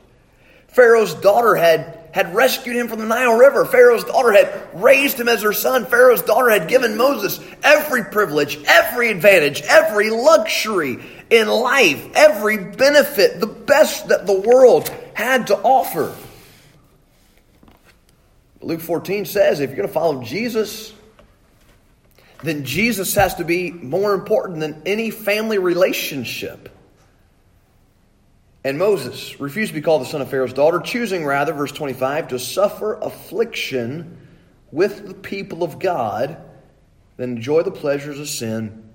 Pharaoh's 0.68 1.14
daughter 1.14 1.54
had, 1.54 2.10
had 2.12 2.34
rescued 2.34 2.76
him 2.76 2.88
from 2.88 2.98
the 2.98 3.06
Nile 3.06 3.38
River. 3.38 3.64
Pharaoh's 3.64 4.04
daughter 4.04 4.32
had 4.32 4.68
raised 4.74 5.18
him 5.18 5.30
as 5.30 5.40
her 5.40 5.54
son. 5.54 5.86
Pharaoh's 5.86 6.20
daughter 6.20 6.50
had 6.50 6.68
given 6.68 6.98
Moses 6.98 7.40
every 7.62 8.04
privilege, 8.04 8.62
every 8.66 9.10
advantage, 9.10 9.62
every 9.62 10.10
luxury 10.10 10.98
in 11.30 11.48
life, 11.48 12.06
every 12.12 12.58
benefit, 12.58 13.40
the 13.40 13.46
best 13.46 14.08
that 14.08 14.26
the 14.26 14.38
world 14.38 14.90
had 15.14 15.46
to 15.46 15.56
offer. 15.56 16.14
Luke 18.60 18.80
14 18.80 19.24
says 19.24 19.60
if 19.60 19.70
you're 19.70 19.76
going 19.76 19.88
to 19.88 19.92
follow 19.92 20.22
Jesus, 20.22 20.92
then 22.42 22.64
Jesus 22.64 23.14
has 23.14 23.34
to 23.36 23.44
be 23.44 23.70
more 23.70 24.14
important 24.14 24.60
than 24.60 24.82
any 24.86 25.10
family 25.10 25.58
relationship. 25.58 26.68
And 28.62 28.78
Moses 28.78 29.40
refused 29.40 29.70
to 29.70 29.74
be 29.74 29.80
called 29.80 30.02
the 30.02 30.06
son 30.06 30.20
of 30.20 30.28
Pharaoh's 30.28 30.52
daughter, 30.52 30.80
choosing 30.80 31.24
rather, 31.24 31.52
verse 31.54 31.72
25, 31.72 32.28
to 32.28 32.38
suffer 32.38 32.94
affliction 32.94 34.18
with 34.70 35.06
the 35.06 35.14
people 35.14 35.62
of 35.62 35.78
God 35.78 36.36
than 37.16 37.36
enjoy 37.36 37.62
the 37.62 37.70
pleasures 37.70 38.20
of 38.20 38.28
sin 38.28 38.90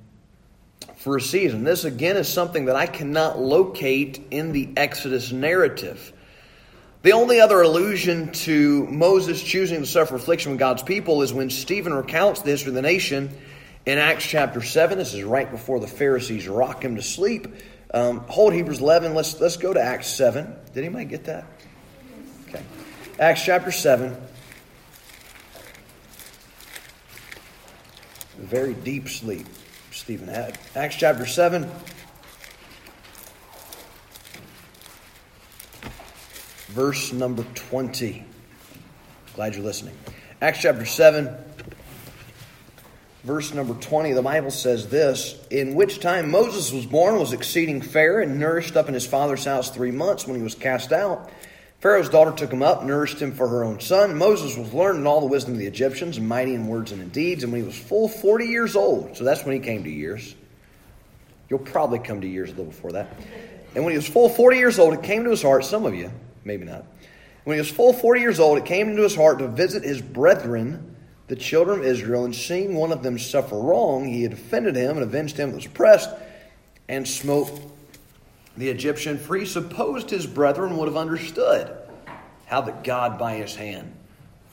for 0.98 1.18
a 1.18 1.22
season. 1.22 1.64
This, 1.64 1.84
again, 1.84 2.16
is 2.16 2.28
something 2.28 2.66
that 2.66 2.76
I 2.76 2.86
cannot 2.86 3.40
locate 3.40 4.22
in 4.30 4.52
the 4.52 4.70
Exodus 4.78 5.32
narrative. 5.32 6.14
The 7.06 7.14
only 7.14 7.40
other 7.40 7.62
allusion 7.62 8.32
to 8.32 8.88
Moses 8.88 9.40
choosing 9.40 9.82
to 9.82 9.86
suffer 9.86 10.16
affliction 10.16 10.54
with 10.54 10.60
God's 10.60 10.82
people 10.82 11.22
is 11.22 11.32
when 11.32 11.52
Stephen 11.52 11.94
recounts 11.94 12.42
the 12.42 12.50
history 12.50 12.70
of 12.70 12.74
the 12.74 12.82
nation 12.82 13.30
in 13.86 14.00
Acts 14.00 14.26
chapter 14.26 14.60
7. 14.64 14.98
This 14.98 15.14
is 15.14 15.22
right 15.22 15.52
before 15.52 15.80
the 15.80 15.86
Pharisees 15.86 16.48
rock 16.48 16.84
him 16.84 16.96
to 16.96 17.04
sleep. 17.04 17.46
Um, 17.94 18.22
hold 18.22 18.54
Hebrews 18.54 18.80
11. 18.80 19.14
Let's, 19.14 19.40
let's 19.40 19.58
go 19.58 19.72
to 19.72 19.80
Acts 19.80 20.08
7. 20.08 20.52
Did 20.74 20.84
anybody 20.84 21.06
get 21.06 21.26
that? 21.26 21.46
Okay. 22.50 22.64
Acts 23.20 23.46
chapter 23.46 23.72
7. 23.72 24.18
Very 28.40 28.74
deep 28.74 29.10
sleep 29.10 29.46
Stephen 29.92 30.28
had. 30.28 30.58
Acts 30.76 30.96
chapter 30.96 31.28
7. 31.28 31.70
Verse 36.76 37.14
number 37.14 37.44
20. 37.56 38.26
Glad 39.34 39.56
you're 39.56 39.64
listening. 39.64 39.96
Acts 40.42 40.60
chapter 40.60 40.86
7 40.86 41.36
verse 43.24 43.54
number 43.54 43.74
20, 43.74 44.12
the 44.12 44.22
Bible 44.22 44.52
says 44.52 44.88
this 44.90 45.38
In 45.50 45.76
which 45.76 46.02
time 46.02 46.30
Moses 46.30 46.74
was 46.74 46.86
born, 46.86 47.18
was 47.18 47.34
exceeding 47.34 47.82
fair, 47.82 48.20
and 48.20 48.40
nourished 48.40 48.78
up 48.78 48.88
in 48.88 48.94
his 48.94 49.08
father's 49.08 49.46
house 49.46 49.70
three 49.72 49.92
months 49.92 50.28
when 50.28 50.38
he 50.38 50.44
was 50.44 50.54
cast 50.54 50.92
out. 50.92 51.30
Pharaoh's 51.80 52.10
daughter 52.10 52.32
took 52.32 52.52
him 52.52 52.62
up, 52.62 52.84
nourished 52.84 53.22
him 53.22 53.32
for 53.32 53.48
her 53.48 53.64
own 53.64 53.80
son. 53.80 54.18
Moses 54.18 54.58
was 54.58 54.74
learned 54.74 55.00
in 55.00 55.08
all 55.08 55.22
the 55.22 55.28
wisdom 55.28 55.54
of 55.54 55.60
the 55.60 55.68
Egyptians, 55.68 56.20
mighty 56.20 56.54
in 56.56 56.68
words 56.68 56.92
and 56.92 57.02
in 57.02 57.10
deeds. 57.10 57.44
And 57.44 57.52
when 57.52 57.62
he 57.62 57.66
was 57.66 57.78
full 57.78 58.10
40 58.10 58.46
years 58.46 58.76
old, 58.76 59.16
so 59.16 59.24
that's 59.24 59.46
when 59.46 59.54
he 59.54 59.60
came 59.60 59.84
to 59.84 59.90
years. 59.90 60.36
You'll 61.50 61.60
probably 61.60 62.00
come 62.00 62.22
to 62.22 62.28
years 62.28 62.50
a 62.50 62.54
little 62.54 62.66
before 62.66 62.94
that. 62.94 63.08
And 63.76 63.84
when 63.84 63.92
he 63.92 63.98
was 63.98 64.08
full 64.08 64.30
40 64.30 64.58
years 64.58 64.78
old, 64.78 64.94
it 64.94 65.04
came 65.04 65.24
to 65.26 65.30
his 65.30 65.44
heart, 65.44 65.64
some 65.64 65.86
of 65.86 65.94
you, 65.94 66.12
maybe 66.46 66.64
not. 66.64 66.86
When 67.44 67.56
he 67.56 67.60
was 67.60 67.70
full 67.70 67.92
40 67.94 68.22
years 68.22 68.40
old, 68.40 68.58
it 68.58 68.66
came 68.66 68.90
into 68.90 69.04
his 69.04 69.16
heart 69.16 69.40
to 69.40 69.48
visit 69.48 69.84
his 69.84 70.02
brethren 70.02 70.96
the 71.28 71.36
children 71.36 71.80
of 71.80 71.86
Israel, 71.86 72.26
and 72.26 72.36
seeing 72.36 72.76
one 72.76 72.92
of 72.92 73.02
them 73.02 73.18
suffer 73.18 73.58
wrong, 73.58 74.06
he 74.06 74.24
had 74.24 74.34
offended 74.34 74.76
him 74.76 74.92
and 74.92 75.02
avenged 75.02 75.38
him 75.38 75.50
that 75.50 75.56
was 75.56 75.66
oppressed, 75.66 76.10
and 76.88 77.08
smote 77.08 77.50
the 78.58 78.70
Egyptian, 78.70 79.18
for 79.18 79.36
he 79.36 79.46
supposed 79.46 80.10
his 80.10 80.28
brethren 80.28 80.78
would 80.78 80.88
have 80.88 80.98
understood 80.98 81.76
how 82.46 82.62
that 82.62 82.84
God 82.84 83.18
by 83.18 83.36
his 83.36 83.56
hand 83.56 83.92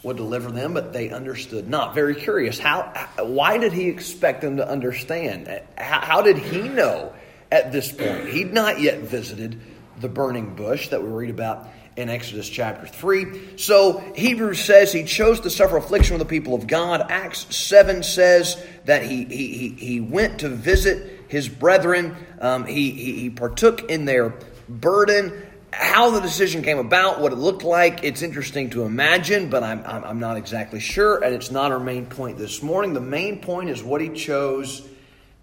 would 0.03 0.17
deliver 0.17 0.51
them, 0.51 0.73
but 0.73 0.93
they 0.93 1.11
understood 1.11 1.69
not. 1.69 1.95
Very 1.95 2.15
curious. 2.15 2.59
How? 2.59 3.09
Why 3.19 3.59
did 3.59 3.73
he 3.73 3.89
expect 3.89 4.41
them 4.41 4.57
to 4.57 4.69
understand? 4.69 5.49
How, 5.77 6.01
how 6.01 6.23
did 6.23 6.39
he 6.39 6.63
know 6.63 7.13
at 7.53 7.71
this 7.71 7.93
point? 7.93 8.29
He'd 8.29 8.53
not 8.53 8.81
yet 8.81 9.01
visited 9.01 9.61
the 10.01 10.09
burning 10.09 10.57
bush 10.57 10.89
that 10.89 11.03
we 11.03 11.09
read 11.11 11.31
about 11.31 11.69
in 11.97 12.09
Exodus 12.09 12.49
chapter 12.49 12.87
3. 12.87 13.59
So 13.59 13.99
Hebrews 14.15 14.65
says 14.65 14.93
he 14.93 15.05
chose 15.05 15.41
to 15.41 15.51
suffer 15.51 15.77
affliction 15.77 16.15
with 16.19 16.27
the 16.27 16.31
people 16.31 16.55
of 16.55 16.67
God. 16.67 17.07
Acts 17.11 17.55
7 17.55 18.03
says 18.03 18.65
that 18.85 19.03
he, 19.03 19.25
he, 19.25 19.69
he, 19.71 20.01
went 20.01 20.41
to 20.41 20.49
visit 20.49 21.25
his 21.29 21.49
brethren. 21.49 22.17
Um, 22.41 22.65
he, 22.65 22.91
he, 22.93 23.13
he 23.21 23.31
partook 23.31 23.91
in 23.91 24.05
their 24.05 24.35
burden. 24.69 25.43
How 25.73 26.11
the 26.11 26.21
decision 26.21 26.63
came 26.63 26.79
about, 26.79 27.21
what 27.21 27.33
it 27.33 27.39
looked 27.39 27.63
like, 27.63 28.05
it's 28.05 28.21
interesting 28.21 28.71
to 28.71 28.83
imagine, 28.83 29.49
but 29.49 29.63
I'm, 29.63 29.83
I'm, 29.87 30.05
I'm 30.05 30.21
not 30.21 30.37
exactly 30.37 30.81
sure, 30.81 31.25
and 31.25 31.35
it's 31.35 31.51
not 31.51 31.73
our 31.73 31.81
main 31.81 32.05
point 32.07 32.37
this 32.37 32.63
morning. 32.63 32.93
The 32.93 33.01
main 33.01 33.41
point 33.41 33.71
is 33.71 33.83
what 33.83 34.03
he 34.03 34.11
chose 34.11 34.87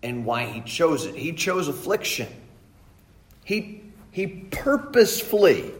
and 0.03 0.25
why 0.25 0.45
he 0.45 0.61
chose 0.61 1.05
it. 1.05 1.15
He 1.15 1.33
chose 1.33 1.67
affliction. 1.67 2.27
He, 3.43 3.81
he 4.11 4.27
purposefully 4.27 5.71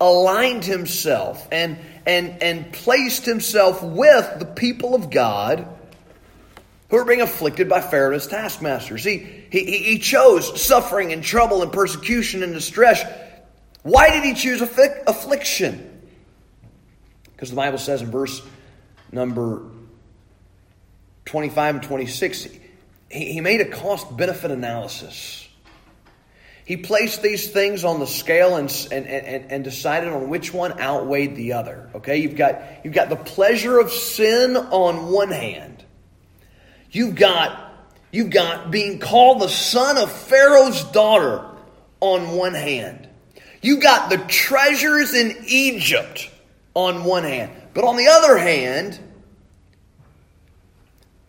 aligned 0.00 0.64
himself 0.64 1.46
and, 1.50 1.78
and, 2.06 2.42
and 2.42 2.72
placed 2.72 3.24
himself 3.24 3.82
with 3.82 4.38
the 4.38 4.46
people 4.46 4.94
of 4.94 5.10
God 5.10 5.66
who 6.90 6.96
are 6.96 7.04
being 7.04 7.22
afflicted 7.22 7.68
by 7.68 7.80
Pharaoh's 7.80 8.26
taskmasters. 8.26 9.02
He, 9.02 9.18
he, 9.50 9.78
he 9.78 9.98
chose 9.98 10.60
suffering 10.60 11.12
and 11.12 11.22
trouble 11.22 11.62
and 11.62 11.72
persecution 11.72 12.42
and 12.42 12.52
distress. 12.52 13.02
Why 13.82 14.10
did 14.10 14.24
he 14.24 14.34
choose 14.34 14.60
affliction? 14.60 15.92
Because 17.32 17.50
the 17.50 17.56
Bible 17.56 17.78
says 17.78 18.02
in 18.02 18.10
verse 18.10 18.40
number 19.12 19.62
25 21.26 21.74
and 21.76 21.84
26, 21.84 22.48
he, 23.10 23.32
he 23.32 23.40
made 23.40 23.60
a 23.60 23.68
cost 23.68 24.16
benefit 24.16 24.50
analysis. 24.50 25.45
He 26.66 26.76
placed 26.76 27.22
these 27.22 27.48
things 27.48 27.84
on 27.84 28.00
the 28.00 28.08
scale 28.08 28.56
and, 28.56 28.68
and, 28.90 29.06
and, 29.06 29.52
and, 29.52 29.62
decided 29.62 30.12
on 30.12 30.28
which 30.28 30.52
one 30.52 30.80
outweighed 30.80 31.36
the 31.36 31.52
other. 31.52 31.88
Okay, 31.94 32.16
you've 32.16 32.34
got, 32.34 32.60
you've 32.82 32.92
got 32.92 33.08
the 33.08 33.14
pleasure 33.14 33.78
of 33.78 33.92
sin 33.92 34.56
on 34.56 35.12
one 35.12 35.30
hand. 35.30 35.84
You've 36.90 37.14
got, 37.14 37.72
you've 38.10 38.30
got 38.30 38.72
being 38.72 38.98
called 38.98 39.42
the 39.42 39.48
son 39.48 39.96
of 39.96 40.10
Pharaoh's 40.10 40.82
daughter 40.90 41.44
on 42.00 42.30
one 42.36 42.54
hand. 42.54 43.08
You've 43.62 43.80
got 43.80 44.10
the 44.10 44.18
treasures 44.18 45.14
in 45.14 45.36
Egypt 45.46 46.28
on 46.74 47.04
one 47.04 47.22
hand. 47.22 47.52
But 47.74 47.84
on 47.84 47.96
the 47.96 48.08
other 48.08 48.36
hand, 48.36 48.98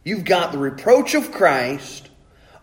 you've 0.04 0.26
got 0.26 0.52
the 0.52 0.58
reproach 0.58 1.14
of 1.14 1.32
Christ 1.32 2.07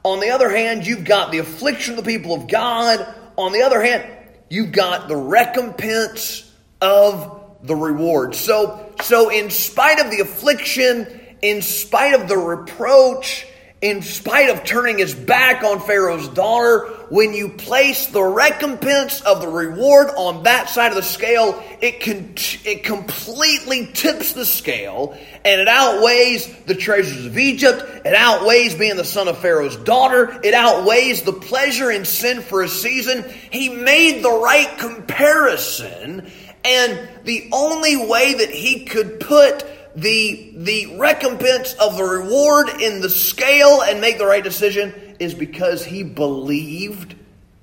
on 0.05 0.21
the 0.21 0.31
other 0.31 0.51
hand, 0.51 0.87
you've 0.87 1.05
got 1.05 1.33
the 1.33 1.38
affliction 1.38 1.99
of 1.99 2.05
the 2.05 2.11
people 2.11 2.35
of 2.35 2.47
God. 2.47 3.07
On 3.37 3.53
the 3.53 3.62
other 3.62 3.83
hand, 3.83 4.05
you've 4.51 4.71
got 4.71 5.09
the 5.09 5.17
recompense 5.17 6.51
of 6.81 7.57
the 7.62 7.75
reward. 7.75 8.35
So, 8.35 8.93
so 9.03 9.31
in 9.31 9.51
spite 9.51 9.99
of 10.05 10.11
the 10.11 10.21
affliction, 10.21 11.21
in 11.40 11.62
spite 11.62 12.14
of 12.14 12.29
the 12.29 12.37
reproach, 12.37 13.47
in 13.85 14.01
spite 14.01 14.49
of 14.49 14.64
turning 14.64 14.97
his 14.97 15.14
back 15.14 15.62
on 15.62 15.79
Pharaoh's 15.79 16.27
daughter, 16.29 16.87
when 17.11 17.35
you 17.35 17.51
place 17.51 18.07
the 18.07 18.23
recompense 18.23 19.20
of 19.20 19.42
the 19.42 19.47
reward 19.47 20.09
on 20.16 20.44
that 20.44 20.70
side 20.70 20.88
of 20.88 20.97
the 20.97 21.03
scale, 21.03 21.62
it 21.83 22.01
can 22.01 22.35
it 22.64 22.83
completely 22.83 23.90
tips 23.92 24.33
the 24.33 24.47
scale 24.47 25.14
and 25.44 25.61
it 25.61 25.68
outweighs 25.68 26.47
the 26.64 26.75
treasures 26.75 27.27
of 27.27 27.37
Egypt. 27.37 27.85
It 28.07 28.14
outweighs 28.14 28.75
being 28.75 28.97
the 28.97 29.05
son 29.05 29.29
of 29.29 29.37
Pharaoh's 29.37 29.77
daughter. 29.77 30.40
It 30.42 30.55
outweighs 30.55 31.20
the 31.20 31.35
pleasure 31.35 31.90
in 31.90 32.07
sin 32.07 32.40
for 32.40 32.62
a 32.62 32.68
season. 32.70 33.23
He 33.51 33.68
made 33.68 34.23
the 34.25 34.33
right 34.33 34.79
comparison, 34.79 36.33
and 36.64 37.09
the 37.25 37.51
only 37.53 38.09
way 38.09 38.33
that 38.33 38.49
he 38.49 38.87
could 38.87 39.20
put 39.20 39.62
the, 39.96 40.52
the 40.57 40.96
recompense 40.96 41.74
of 41.74 41.96
the 41.96 42.02
reward 42.02 42.68
in 42.80 43.00
the 43.00 43.11
scale 43.11 43.83
and 43.83 44.00
make 44.00 44.18
the 44.18 44.26
right 44.26 44.42
decision 44.42 44.92
is 45.18 45.35
because 45.35 45.85
he 45.85 46.02
believed 46.02 47.14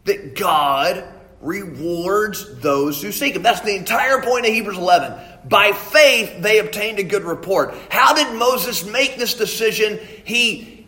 that 0.05 0.35
God 0.35 1.03
rewards 1.41 2.59
those 2.59 3.01
who 3.01 3.11
seek 3.11 3.35
him. 3.35 3.43
That's 3.43 3.61
the 3.61 3.75
entire 3.75 4.21
point 4.21 4.45
of 4.45 4.53
Hebrews 4.53 4.77
11. 4.77 5.19
By 5.49 5.71
faith, 5.73 6.41
they 6.41 6.59
obtained 6.59 6.99
a 6.99 7.03
good 7.03 7.23
report. 7.23 7.75
How 7.89 8.13
did 8.13 8.37
Moses 8.37 8.85
make 8.85 9.17
this 9.17 9.33
decision? 9.33 9.99
He, 10.23 10.87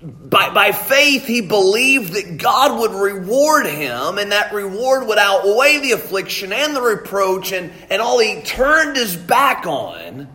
by, 0.00 0.54
by 0.54 0.72
faith, 0.72 1.26
he 1.26 1.40
believed 1.40 2.14
that 2.14 2.38
God 2.38 2.78
would 2.78 2.92
reward 2.92 3.66
him, 3.66 4.18
and 4.18 4.32
that 4.32 4.54
reward 4.54 5.08
would 5.08 5.18
outweigh 5.18 5.80
the 5.80 5.92
affliction 5.92 6.52
and 6.52 6.74
the 6.74 6.82
reproach 6.82 7.52
and, 7.52 7.72
and 7.90 8.00
all 8.00 8.20
he 8.20 8.40
turned 8.42 8.96
his 8.96 9.16
back 9.16 9.66
on 9.66 10.28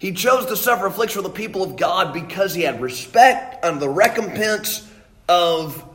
he 0.00 0.12
chose 0.12 0.46
to 0.46 0.56
suffer 0.56 0.86
affliction 0.86 1.22
with 1.22 1.30
the 1.30 1.36
people 1.36 1.62
of 1.62 1.76
God 1.76 2.14
because 2.14 2.54
he 2.54 2.62
had 2.62 2.80
respect 2.80 3.62
and 3.62 3.78
the 3.78 3.88
recompense 3.88 4.90
of 5.28 5.86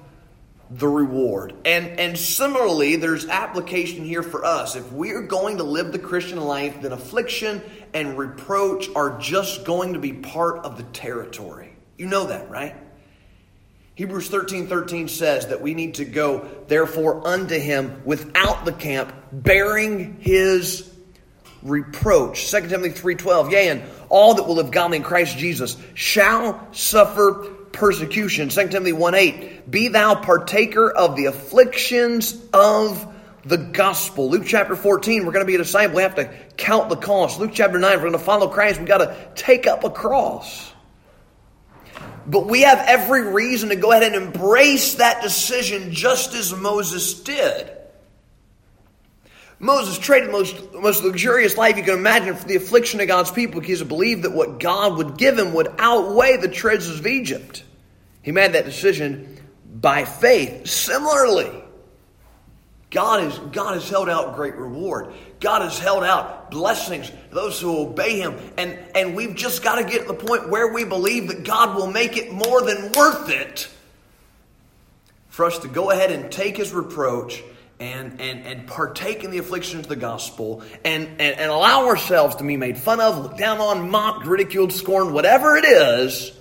the 0.69 0.87
reward. 0.87 1.55
And, 1.65 1.99
and 1.99 2.15
similarly, 2.15 2.97
there's 2.97 3.25
application 3.25 4.05
here 4.05 4.21
for 4.21 4.45
us. 4.45 4.75
If 4.75 4.91
we're 4.91 5.23
going 5.23 5.57
to 5.57 5.63
live 5.63 5.91
the 5.91 5.97
Christian 5.97 6.39
life, 6.39 6.83
then 6.83 6.91
affliction 6.91 7.63
and 7.95 8.15
reproach 8.15 8.89
are 8.95 9.17
just 9.17 9.65
going 9.65 9.93
to 9.93 9.99
be 9.99 10.13
part 10.13 10.65
of 10.65 10.77
the 10.77 10.83
territory. 10.83 11.75
You 11.97 12.05
know 12.05 12.27
that, 12.27 12.47
right? 12.51 12.75
Hebrews 13.95 14.27
13 14.27 14.67
13 14.67 15.07
says 15.07 15.47
that 15.47 15.61
we 15.61 15.73
need 15.73 15.95
to 15.95 16.05
go, 16.05 16.47
therefore, 16.67 17.27
unto 17.27 17.57
him 17.57 18.03
without 18.05 18.65
the 18.65 18.73
camp, 18.73 19.11
bearing 19.31 20.17
his 20.19 20.91
reproach. 21.65 22.51
2 22.51 22.67
Timothy 22.67 22.91
3.12, 22.91 23.51
Yea, 23.51 23.69
and 23.69 23.83
all 24.07 24.35
that 24.35 24.43
will 24.43 24.55
live 24.55 24.71
godly 24.71 24.97
in 24.97 25.03
Christ 25.03 25.37
Jesus 25.37 25.75
shall 25.95 26.67
suffer 26.71 27.51
persecution. 27.71 28.49
2 28.49 28.69
Timothy 28.69 28.93
1.8, 28.93 29.69
Be 29.69 29.89
thou 29.89 30.15
partaker 30.15 30.89
of 30.89 31.15
the 31.15 31.25
afflictions 31.25 32.39
of 32.53 33.13
the 33.43 33.57
gospel. 33.57 34.29
Luke 34.29 34.45
chapter 34.45 34.75
14, 34.75 35.25
we're 35.25 35.31
going 35.31 35.45
to 35.45 35.47
be 35.47 35.55
a 35.55 35.59
disciple. 35.59 35.97
We 35.97 36.03
have 36.03 36.15
to 36.15 36.33
count 36.55 36.89
the 36.89 36.95
cost. 36.95 37.39
Luke 37.39 37.51
chapter 37.53 37.79
9, 37.79 37.91
we're 37.95 38.01
going 38.01 38.13
to 38.13 38.19
follow 38.19 38.47
Christ. 38.47 38.79
We've 38.79 38.87
got 38.87 38.99
to 38.99 39.15
take 39.35 39.67
up 39.67 39.83
a 39.83 39.89
cross. 39.89 40.71
But 42.27 42.47
we 42.47 42.61
have 42.61 42.79
every 42.87 43.21
reason 43.33 43.69
to 43.69 43.75
go 43.75 43.91
ahead 43.91 44.03
and 44.03 44.15
embrace 44.15 44.95
that 44.95 45.21
decision 45.21 45.91
just 45.91 46.33
as 46.33 46.53
Moses 46.53 47.21
did. 47.21 47.71
Moses 49.65 49.97
traded 49.97 50.29
the 50.29 50.31
most, 50.31 50.73
most 50.73 51.03
luxurious 51.03 51.57
life 51.57 51.75
you 51.75 51.83
can 51.83 51.95
imagine 51.95 52.35
for 52.35 52.47
the 52.47 52.55
affliction 52.55 53.01
of 53.01 53.07
God's 53.07 53.31
people 53.31 53.59
because 53.59 53.79
he 53.79 53.85
believed 53.85 54.21
that 54.21 54.31
what 54.31 54.59
God 54.59 54.97
would 54.97 55.17
give 55.17 55.39
him 55.39 55.53
would 55.53 55.73
outweigh 55.79 56.37
the 56.37 56.47
treasures 56.47 56.99
of 56.99 57.07
Egypt. 57.07 57.63
He 58.21 58.31
made 58.31 58.53
that 58.53 58.65
decision 58.65 59.39
by 59.73 60.05
faith. 60.05 60.67
Similarly, 60.67 61.51
God, 62.91 63.23
is, 63.23 63.39
God 63.39 63.73
has 63.73 63.89
held 63.89 64.07
out 64.07 64.35
great 64.35 64.55
reward. 64.55 65.13
God 65.39 65.63
has 65.63 65.79
held 65.79 66.03
out 66.03 66.51
blessings 66.51 67.09
to 67.09 67.15
those 67.31 67.59
who 67.59 67.87
obey 67.87 68.19
Him. 68.19 68.37
And, 68.57 68.77
and 68.93 69.15
we've 69.15 69.35
just 69.35 69.63
got 69.63 69.77
to 69.77 69.83
get 69.83 70.01
to 70.01 70.07
the 70.07 70.13
point 70.13 70.49
where 70.49 70.71
we 70.71 70.85
believe 70.85 71.27
that 71.29 71.43
God 71.43 71.75
will 71.75 71.87
make 71.87 72.17
it 72.17 72.31
more 72.31 72.61
than 72.61 72.91
worth 72.91 73.29
it 73.29 73.67
for 75.27 75.45
us 75.45 75.57
to 75.59 75.67
go 75.67 75.89
ahead 75.89 76.11
and 76.11 76.31
take 76.31 76.55
His 76.55 76.71
reproach 76.71 77.43
and, 77.79 78.19
and, 78.21 78.45
and 78.45 78.67
partake 78.67 79.23
in 79.23 79.31
the 79.31 79.37
afflictions 79.37 79.83
of 79.83 79.89
the 79.89 79.95
gospel 79.95 80.63
and, 80.83 81.07
and, 81.07 81.39
and 81.39 81.51
allow 81.51 81.87
ourselves 81.87 82.37
to 82.37 82.43
be 82.43 82.57
made 82.57 82.77
fun 82.77 83.01
of, 83.01 83.17
looked 83.17 83.37
down 83.37 83.59
on, 83.59 83.89
mocked, 83.89 84.25
ridiculed, 84.25 84.71
scorned, 84.71 85.13
whatever 85.13 85.57
it 85.57 85.65
is, 85.65 86.31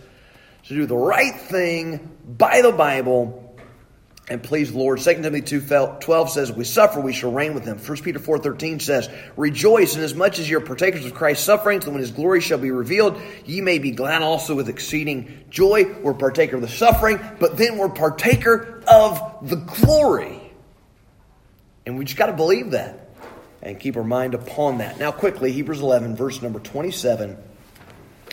to 0.64 0.74
do 0.74 0.86
the 0.86 0.96
right 0.96 1.34
thing 1.34 2.16
by 2.24 2.62
the 2.62 2.72
Bible 2.72 3.44
and 4.28 4.42
please 4.42 4.72
the 4.72 4.78
Lord. 4.78 5.00
2 5.00 5.14
Timothy 5.16 5.42
2 5.42 5.60
12 6.00 6.30
says, 6.30 6.50
we 6.50 6.64
suffer, 6.64 7.00
we 7.00 7.12
shall 7.12 7.30
reign 7.30 7.52
with 7.52 7.64
him. 7.64 7.78
1 7.78 7.98
Peter 7.98 8.18
4 8.18 8.38
13 8.38 8.80
says, 8.80 9.10
Rejoice 9.36 9.96
inasmuch 9.96 10.38
as 10.38 10.48
you 10.48 10.56
are 10.56 10.62
partakers 10.62 11.04
of 11.04 11.14
Christ's 11.14 11.44
sufferings, 11.44 11.84
that 11.84 11.90
when 11.90 12.00
his 12.00 12.10
glory 12.10 12.40
shall 12.40 12.58
be 12.58 12.70
revealed, 12.70 13.20
ye 13.44 13.60
may 13.60 13.78
be 13.78 13.90
glad 13.90 14.22
also 14.22 14.54
with 14.54 14.70
exceeding 14.70 15.44
joy. 15.50 15.84
We're 16.00 16.14
partaker 16.14 16.56
of 16.56 16.62
the 16.62 16.68
suffering, 16.68 17.20
but 17.38 17.58
then 17.58 17.76
we're 17.76 17.90
partaker 17.90 18.82
of 18.88 19.48
the 19.48 19.56
glory. 19.56 20.40
And 21.86 21.98
we 21.98 22.04
just 22.04 22.16
got 22.16 22.26
to 22.26 22.32
believe 22.32 22.70
that 22.70 23.08
and 23.62 23.78
keep 23.78 23.96
our 23.96 24.04
mind 24.04 24.34
upon 24.34 24.78
that. 24.78 24.98
Now, 24.98 25.10
quickly, 25.10 25.52
Hebrews 25.52 25.80
11, 25.80 26.16
verse 26.16 26.42
number 26.42 26.60
27. 26.60 27.36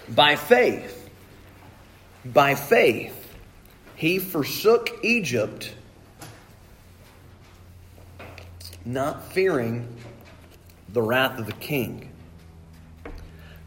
By 0.09 0.35
faith, 0.35 1.09
by 2.25 2.55
faith, 2.55 3.17
he 3.95 4.19
forsook 4.19 4.89
Egypt, 5.03 5.73
not 8.83 9.31
fearing 9.31 9.87
the 10.89 11.01
wrath 11.01 11.39
of 11.39 11.45
the 11.45 11.53
king. 11.53 12.11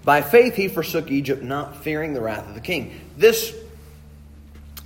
By 0.05 0.20
faith 0.20 0.55
he 0.55 0.68
forsook 0.68 1.11
Egypt, 1.11 1.42
not 1.42 1.83
fearing 1.83 2.12
the 2.12 2.20
wrath 2.20 2.47
of 2.47 2.55
the 2.55 2.61
king. 2.61 3.01
This, 3.16 3.55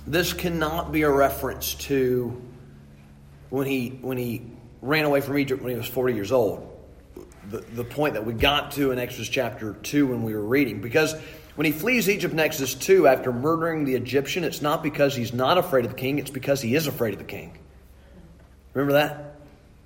this 0.07 0.31
cannot 0.31 0.93
be 0.93 1.01
a 1.01 1.11
reference 1.11 1.73
to 1.75 2.41
when 3.49 3.67
he, 3.67 3.89
when 4.01 4.17
he 4.17 4.43
ran 4.81 5.05
away 5.05 5.21
from 5.21 5.37
Egypt 5.37 5.61
when 5.61 5.71
he 5.71 5.77
was 5.77 5.87
40 5.87 6.13
years 6.13 6.31
old. 6.31 6.75
The, 7.49 7.59
the 7.59 7.83
point 7.83 8.13
that 8.13 8.25
we 8.25 8.33
got 8.33 8.71
to 8.73 8.91
in 8.91 8.99
Exodus 8.99 9.27
chapter 9.27 9.73
2 9.73 10.07
when 10.07 10.23
we 10.23 10.33
were 10.33 10.43
reading. 10.45 10.81
Because 10.81 11.15
when 11.55 11.65
he 11.65 11.71
flees 11.71 12.07
Egypt 12.07 12.33
in 12.33 12.39
Exodus 12.39 12.75
2 12.75 13.07
after 13.07 13.33
murdering 13.33 13.85
the 13.85 13.95
Egyptian, 13.95 14.43
it's 14.43 14.61
not 14.61 14.83
because 14.83 15.15
he's 15.15 15.33
not 15.33 15.57
afraid 15.57 15.85
of 15.85 15.91
the 15.91 15.97
king, 15.97 16.19
it's 16.19 16.31
because 16.31 16.61
he 16.61 16.75
is 16.75 16.87
afraid 16.87 17.13
of 17.13 17.19
the 17.19 17.25
king. 17.25 17.57
Remember 18.73 18.93
that? 18.93 19.35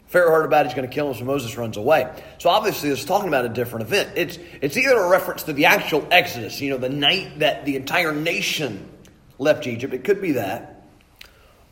Pharaoh 0.08 0.30
heard 0.30 0.46
about 0.46 0.66
it, 0.66 0.70
he's 0.70 0.76
going 0.76 0.88
to 0.88 0.94
kill 0.94 1.10
him, 1.10 1.18
so 1.18 1.26
Moses 1.26 1.58
runs 1.58 1.76
away. 1.76 2.08
So 2.38 2.50
obviously, 2.50 2.90
it's 2.90 3.04
talking 3.04 3.28
about 3.28 3.46
a 3.46 3.50
different 3.50 3.88
event. 3.88 4.12
It's, 4.16 4.38
it's 4.62 4.78
either 4.78 4.96
a 4.96 5.10
reference 5.10 5.44
to 5.44 5.54
the 5.54 5.66
actual 5.66 6.08
Exodus, 6.12 6.62
you 6.62 6.70
know, 6.70 6.78
the 6.78 6.90
night 6.90 7.40
that 7.40 7.66
the 7.66 7.76
entire 7.76 8.14
nation 8.14 8.92
left 9.40 9.66
Egypt. 9.66 9.92
It 9.92 10.04
could 10.04 10.22
be 10.22 10.34
that. 10.34 10.73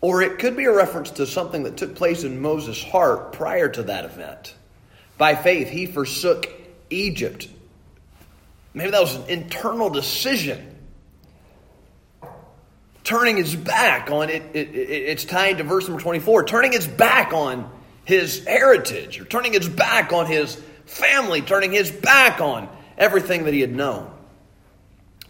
Or 0.02 0.24
it 0.24 0.40
could 0.40 0.58
be 0.58 0.66
a 0.66 0.74
reference 0.74 1.12
to 1.12 1.28
something 1.28 1.64
that 1.64 1.78
took 1.78 1.96
place 1.96 2.24
in 2.24 2.42
Moses' 2.42 2.84
heart 2.84 3.34
prior 3.34 3.70
to 3.70 3.84
that 3.84 4.04
event. 4.04 4.56
By 5.18 5.36
faith, 5.36 5.70
he 5.70 5.86
forsook 5.86 6.48
Egypt. 6.90 7.48
Maybe 8.74 8.90
that 8.90 9.02
was 9.02 9.16
an 9.16 9.30
internal 9.30 9.92
decision. 9.92 10.68
Turning 13.04 13.38
his 13.38 13.56
back 13.56 14.10
on 14.10 14.30
it, 14.30 14.42
it, 14.54 14.70
it 14.70 14.90
it's 14.90 15.26
tied 15.26 15.60
to 15.60 15.64
verse 15.64 15.88
number 15.88 16.02
24. 16.02 16.46
Turning 16.46 16.72
his 16.72 16.88
back 16.88 17.34
on 17.34 17.70
his 18.06 18.44
heritage, 18.46 19.20
or 19.20 19.26
turning 19.26 19.54
his 19.54 19.70
back 19.70 20.12
on 20.12 20.26
his 20.26 20.56
family, 20.86 21.42
turning 21.42 21.72
his 21.72 21.92
back 21.92 22.42
on 22.42 22.68
everything 22.98 23.46
that 23.46 23.54
he 23.54 23.62
had 23.62 23.76
known. 23.76 24.12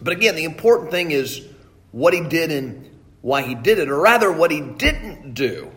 But 0.00 0.14
again, 0.14 0.34
the 0.34 0.44
important 0.44 0.90
thing 0.90 1.10
is 1.10 1.46
what 1.90 2.14
he 2.14 2.20
did 2.20 2.50
and 2.50 2.91
why 3.22 3.42
he 3.42 3.54
did 3.54 3.78
it, 3.78 3.88
or 3.88 3.98
rather, 3.98 4.30
what 4.30 4.50
he 4.50 4.60
didn't 4.60 5.32
do 5.32 5.70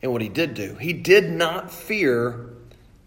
and 0.00 0.10
what 0.12 0.22
he 0.22 0.28
did 0.28 0.54
do. 0.54 0.74
He 0.76 0.92
did 0.92 1.30
not 1.30 1.70
fear 1.70 2.48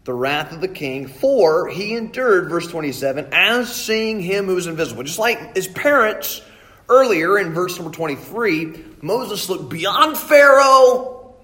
the 0.03 0.13
wrath 0.13 0.51
of 0.51 0.61
the 0.61 0.67
king, 0.67 1.07
for 1.07 1.67
he 1.67 1.95
endured, 1.95 2.49
verse 2.49 2.67
27, 2.67 3.29
as 3.31 3.73
seeing 3.73 4.21
him 4.21 4.45
who 4.45 4.55
is 4.57 4.67
invisible. 4.67 5.03
Just 5.03 5.17
like 5.17 5.55
his 5.55 5.67
parents 5.67 6.41
earlier 6.87 7.39
in 7.39 7.53
verse 7.53 7.75
number 7.77 7.91
23, 7.91 8.85
Moses 9.01 9.49
looked 9.49 9.69
beyond 9.69 10.17
Pharaoh 10.17 11.35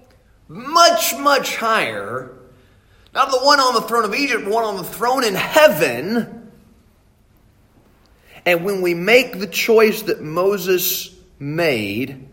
much, 0.48 1.16
much 1.18 1.56
higher. 1.56 2.36
Not 3.14 3.30
the 3.30 3.38
one 3.38 3.60
on 3.60 3.74
the 3.74 3.82
throne 3.82 4.04
of 4.04 4.14
Egypt, 4.14 4.44
but 4.44 4.52
one 4.52 4.64
on 4.64 4.76
the 4.76 4.84
throne 4.84 5.24
in 5.24 5.34
heaven. 5.34 6.50
And 8.46 8.64
when 8.64 8.80
we 8.80 8.94
make 8.94 9.38
the 9.38 9.46
choice 9.46 10.02
that 10.02 10.22
Moses 10.22 11.14
made, 11.42 12.28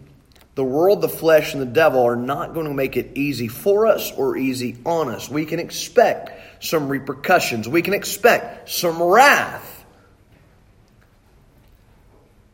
the 0.53 0.63
world, 0.63 1.01
the 1.01 1.09
flesh, 1.09 1.53
and 1.53 1.61
the 1.61 1.65
devil 1.65 2.03
are 2.03 2.15
not 2.15 2.53
going 2.53 2.67
to 2.67 2.73
make 2.73 2.95
it 2.95 3.17
easy 3.17 3.47
for 3.47 3.87
us 3.87 4.11
or 4.11 4.37
easy 4.37 4.77
on 4.85 5.09
us. 5.09 5.29
We 5.29 5.45
can 5.45 5.59
expect 5.59 6.63
some 6.63 6.87
repercussions. 6.89 7.67
We 7.67 7.81
can 7.81 7.95
expect 7.95 8.69
some 8.69 9.01
wrath. 9.01 9.83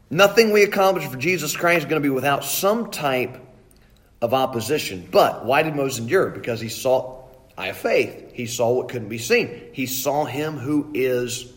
Nothing 0.10 0.54
we 0.54 0.64
accomplish 0.64 1.06
for 1.06 1.18
Jesus 1.18 1.58
Christ 1.58 1.80
is 1.80 1.86
going 1.86 2.02
to 2.02 2.08
be 2.08 2.14
without 2.14 2.46
some 2.46 2.90
type 2.90 3.38
of 4.22 4.34
opposition. 4.34 5.08
But 5.12 5.46
why 5.46 5.64
did 5.64 5.76
Moses 5.76 6.00
endure? 6.00 6.30
Because 6.30 6.62
he 6.62 6.70
saw, 6.70 7.26
I 7.58 7.68
have 7.68 7.78
faith. 7.78 8.32
He 8.34 8.46
saw 8.46 8.72
what 8.72 8.88
couldn't 8.88 9.10
be 9.10 9.18
seen. 9.18 9.70
He 9.74 9.88
saw 9.88 10.24
him 10.24 10.58
who 10.58 10.92
is 10.94 11.52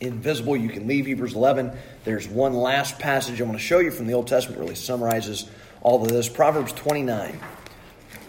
invisible. 0.00 0.56
You 0.56 0.68
can 0.68 0.86
leave 0.86 1.06
Hebrews 1.06 1.34
11. 1.34 1.72
There's 2.04 2.26
one 2.28 2.54
last 2.54 2.98
passage 2.98 3.40
I 3.40 3.44
want 3.44 3.58
to 3.58 3.62
show 3.62 3.78
you 3.78 3.90
from 3.90 4.06
the 4.06 4.14
Old 4.14 4.26
Testament, 4.26 4.60
really 4.60 4.74
summarizes 4.74 5.48
all 5.82 6.02
of 6.02 6.08
this. 6.08 6.28
Proverbs 6.28 6.72
29. 6.72 7.38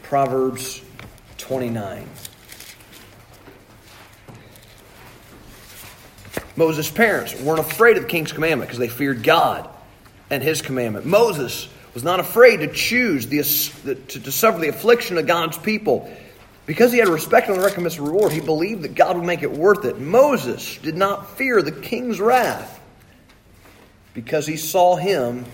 Proverbs 0.04 0.82
29. 1.38 2.08
Moses' 6.56 6.92
parents 6.92 7.40
weren't 7.42 7.60
afraid 7.60 7.98
of 7.98 8.04
the 8.04 8.10
king's 8.10 8.34
commandment 8.34 8.70
because 8.70 8.80
they 8.80 8.90
feared 8.90 9.24
God 9.24 9.70
and 10.30 10.44
his 10.44 10.62
commandment. 10.62 11.06
Moses 11.06 11.68
was 11.94 12.04
not 12.04 12.20
afraid 12.20 12.58
to 12.58 12.68
choose 12.68 13.28
the, 13.28 13.42
to, 13.96 14.20
to 14.20 14.32
suffer 14.32 14.60
the 14.60 14.70
affliction 14.70 15.18
of 15.18 15.28
God's 15.28 15.58
people. 15.58 16.12
Because 16.66 16.92
he 16.92 17.00
had 17.00 17.08
respect 17.08 17.50
and 17.50 17.62
recompense 17.62 17.98
and 17.98 18.08
reward, 18.08 18.32
he 18.32 18.40
believed 18.40 18.84
that 18.84 18.96
God 18.96 19.18
would 19.18 19.26
make 19.26 19.44
it 19.44 19.52
worth 19.52 19.84
it. 19.86 20.00
Moses 20.00 20.78
did 20.78 20.96
not 20.96 21.38
fear 21.38 21.62
the 21.62 21.72
king's 21.72 22.20
wrath 22.20 22.80
because 24.14 24.46
he 24.46 24.58
saw 24.58 24.96
him 24.96 25.46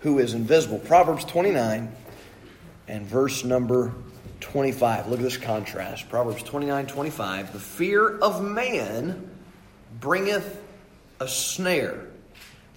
who 0.00 0.18
is 0.18 0.34
invisible. 0.34 0.78
Proverbs 0.78 1.24
29 1.24 1.90
and 2.88 3.06
verse 3.06 3.44
number 3.44 3.92
25. 4.40 5.08
Look 5.08 5.18
at 5.18 5.22
this 5.22 5.36
contrast. 5.36 6.08
Proverbs 6.08 6.42
29 6.42 6.86
25. 6.86 7.52
The 7.52 7.58
fear 7.58 8.18
of 8.18 8.42
man 8.42 9.30
bringeth 10.00 10.60
a 11.20 11.28
snare 11.28 12.06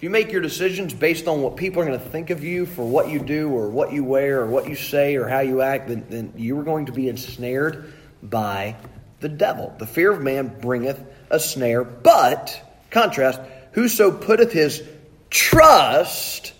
you 0.06 0.12
make 0.12 0.32
your 0.32 0.42
decisions 0.42 0.94
based 0.94 1.28
on 1.28 1.42
what 1.42 1.58
people 1.58 1.82
are 1.82 1.86
going 1.88 2.00
to 2.00 2.10
think 2.10 2.30
of 2.30 2.44
you 2.44 2.68
for 2.68 2.88
what 2.88 3.10
you 3.10 3.18
do 3.18 3.50
or 3.50 3.72
what 3.72 3.92
you 3.92 4.04
wear 4.04 4.42
or 4.42 4.46
what 4.46 4.70
you 4.70 4.76
say 4.76 5.16
or 5.16 5.28
how 5.28 5.40
you 5.40 5.64
act, 5.64 5.88
then, 5.88 6.06
then 6.10 6.32
you 6.36 6.60
are 6.60 6.64
going 6.64 6.86
to 6.86 6.92
be 6.92 7.10
ensnared 7.10 7.92
by 8.22 8.76
the 9.20 9.30
devil. 9.30 9.74
The 9.80 9.88
fear 9.88 10.12
of 10.12 10.22
man 10.22 10.60
bringeth 10.62 11.04
a 11.32 11.40
snare, 11.40 11.84
but, 11.84 12.62
contrast, 12.92 13.42
whoso 13.72 14.12
putteth 14.12 14.52
his 14.52 14.84
trust 15.32 16.54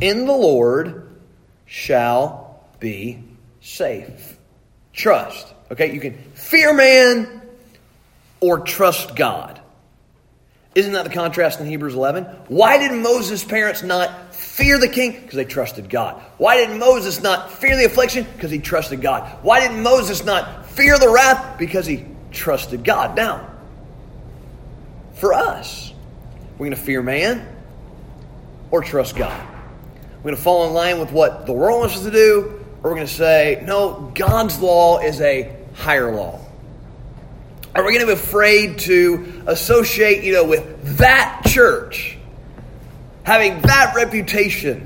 in 0.00 0.24
the 0.24 0.32
Lord 0.32 1.14
shall 1.66 2.64
be 2.80 3.22
safe. 3.60 4.38
Trust. 4.94 5.46
Okay, 5.70 5.92
you 5.92 6.00
can 6.00 6.14
fear 6.32 6.72
man 6.72 7.42
or 8.40 8.60
trust 8.60 9.14
God. 9.14 9.60
Isn't 10.74 10.94
that 10.94 11.04
the 11.04 11.10
contrast 11.10 11.60
in 11.60 11.66
Hebrews 11.66 11.94
11? 11.94 12.24
Why 12.48 12.78
did 12.78 12.92
Moses' 12.92 13.44
parents 13.44 13.82
not 13.82 14.34
fear 14.34 14.78
the 14.78 14.88
king? 14.88 15.12
Because 15.12 15.34
they 15.34 15.44
trusted 15.44 15.90
God. 15.90 16.22
Why 16.38 16.64
did 16.64 16.78
Moses 16.78 17.22
not 17.22 17.52
fear 17.52 17.76
the 17.76 17.84
affliction? 17.84 18.26
Because 18.34 18.50
he 18.50 18.58
trusted 18.58 19.02
God. 19.02 19.28
Why 19.42 19.66
did 19.66 19.76
Moses 19.82 20.24
not 20.24 20.66
fear 20.66 20.98
the 20.98 21.10
wrath? 21.10 21.58
Because 21.58 21.84
he 21.84 22.06
trusted 22.30 22.84
God. 22.84 23.16
Now, 23.16 23.50
for 25.14 25.34
us, 25.34 25.92
we're 26.56 26.66
going 26.66 26.78
to 26.78 26.82
fear 26.82 27.02
man 27.02 27.46
or 28.70 28.82
trust 28.82 29.14
God. 29.14 29.46
We're 30.18 30.22
going 30.22 30.36
to 30.36 30.42
fall 30.42 30.66
in 30.68 30.72
line 30.72 31.00
with 31.00 31.12
what 31.12 31.46
the 31.46 31.52
world 31.52 31.80
wants 31.80 31.96
us 31.96 32.04
to 32.04 32.10
do, 32.10 32.64
or 32.82 32.90
we're 32.90 32.96
going 32.96 33.06
to 33.06 33.12
say, 33.12 33.62
no, 33.66 34.10
God's 34.14 34.58
law 34.60 35.00
is 35.00 35.20
a 35.20 35.54
higher 35.74 36.14
law. 36.14 36.40
Are 37.74 37.82
we 37.84 37.94
going 37.94 38.06
to 38.06 38.14
be 38.14 38.20
afraid 38.20 38.80
to 38.80 39.44
associate, 39.46 40.24
you 40.24 40.34
know, 40.34 40.44
with 40.44 40.98
that 40.98 41.42
church, 41.46 42.18
having 43.22 43.62
that 43.62 43.94
reputation 43.96 44.84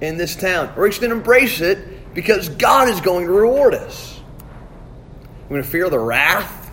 in 0.00 0.16
this 0.16 0.34
town? 0.34 0.68
Or 0.70 0.80
are 0.80 0.82
we 0.82 0.88
just 0.88 1.00
going 1.00 1.10
to 1.10 1.16
embrace 1.16 1.60
it 1.60 2.14
because 2.14 2.48
God 2.48 2.88
is 2.88 3.00
going 3.00 3.26
to 3.26 3.32
reward 3.32 3.74
us? 3.74 4.20
We're 5.44 5.56
going 5.56 5.62
to 5.62 5.68
fear 5.68 5.88
the 5.88 5.98
wrath 5.98 6.72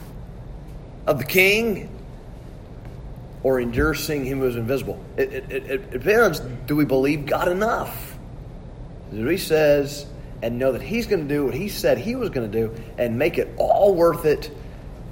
of 1.06 1.20
the 1.20 1.26
king 1.26 1.90
or 3.44 3.60
endure 3.60 3.94
seeing 3.94 4.26
him 4.26 4.40
who 4.40 4.48
is 4.48 4.56
invisible. 4.56 5.00
It, 5.16 5.32
it, 5.32 5.52
it, 5.52 5.66
it 5.70 5.92
depends. 5.92 6.40
Do 6.40 6.76
we 6.76 6.86
believe 6.86 7.28
God 7.28 7.48
enough? 7.48 8.18
Do 9.12 9.28
he 9.28 9.38
says 9.38 10.08
and 10.42 10.58
know 10.58 10.72
that 10.72 10.82
he's 10.82 11.06
going 11.06 11.28
to 11.28 11.34
do 11.34 11.46
what 11.46 11.54
he 11.54 11.70
said 11.70 12.00
he 12.00 12.16
was 12.16 12.30
going 12.32 12.52
to 12.52 12.60
do 12.68 12.76
and 12.98 13.20
make 13.20 13.38
it 13.38 13.54
all 13.58 13.94
worth 13.94 14.26
it 14.26 14.50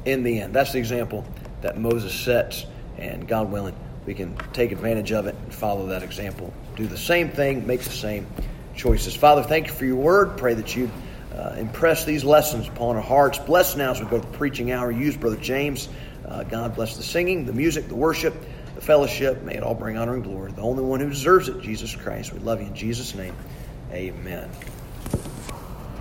in 0.06 0.24
the 0.24 0.42
end. 0.42 0.54
That's 0.54 0.74
the 0.74 0.80
example 0.80 1.26
that 1.62 1.78
Moses 1.78 2.14
sets, 2.14 2.66
and 2.98 3.28
God 3.28 3.52
willing, 3.52 3.76
we 4.06 4.14
can 4.14 4.36
take 4.52 4.72
advantage 4.72 5.12
of 5.12 5.28
it 5.28 5.36
and 5.36 5.54
follow 5.54 5.88
that 5.88 6.04
example. 6.04 6.54
Do 6.76 6.88
the 6.88 6.98
same 6.98 7.30
thing, 7.30 7.66
make 7.66 7.82
the 7.82 7.90
same 7.90 8.28
choices. 8.76 9.16
Father, 9.16 9.44
thank 9.44 9.68
you 9.68 9.74
for 9.74 9.86
your 9.86 9.96
word. 9.96 10.38
Pray 10.38 10.54
that 10.56 10.76
you 10.76 10.92
uh, 11.34 11.56
impress 11.58 12.06
these 12.06 12.24
lessons 12.24 12.68
upon 12.68 12.96
our 12.96 13.02
hearts. 13.02 13.40
Bless 13.40 13.76
now 13.76 13.92
as 13.92 14.02
we 14.02 14.08
go 14.08 14.20
to 14.20 14.28
the 14.28 14.38
preaching 14.38 14.72
hour. 14.72 14.92
Use 14.92 15.16
Brother 15.16 15.38
James. 15.38 15.88
Uh, 16.28 16.44
God 16.44 16.76
bless 16.76 16.98
the 16.98 17.04
singing, 17.04 17.46
the 17.46 17.54
music, 17.54 17.88
the 17.88 17.96
worship, 17.96 18.34
the 18.76 18.82
fellowship. 18.82 19.42
May 19.44 19.56
it 19.56 19.64
all 19.64 19.76
bring 19.76 19.98
honor 19.98 20.16
and 20.16 20.24
glory. 20.24 20.52
The 20.52 20.62
only 20.62 20.84
one 20.84 21.00
who 21.00 21.10
deserves 21.10 21.48
it, 21.48 21.62
Jesus 21.62 21.96
Christ. 21.96 22.34
We 22.34 22.40
love 22.40 22.62
you 22.62 22.68
in 22.68 22.76
Jesus' 22.76 23.16
name. 23.16 23.36
Amen. 23.92 24.50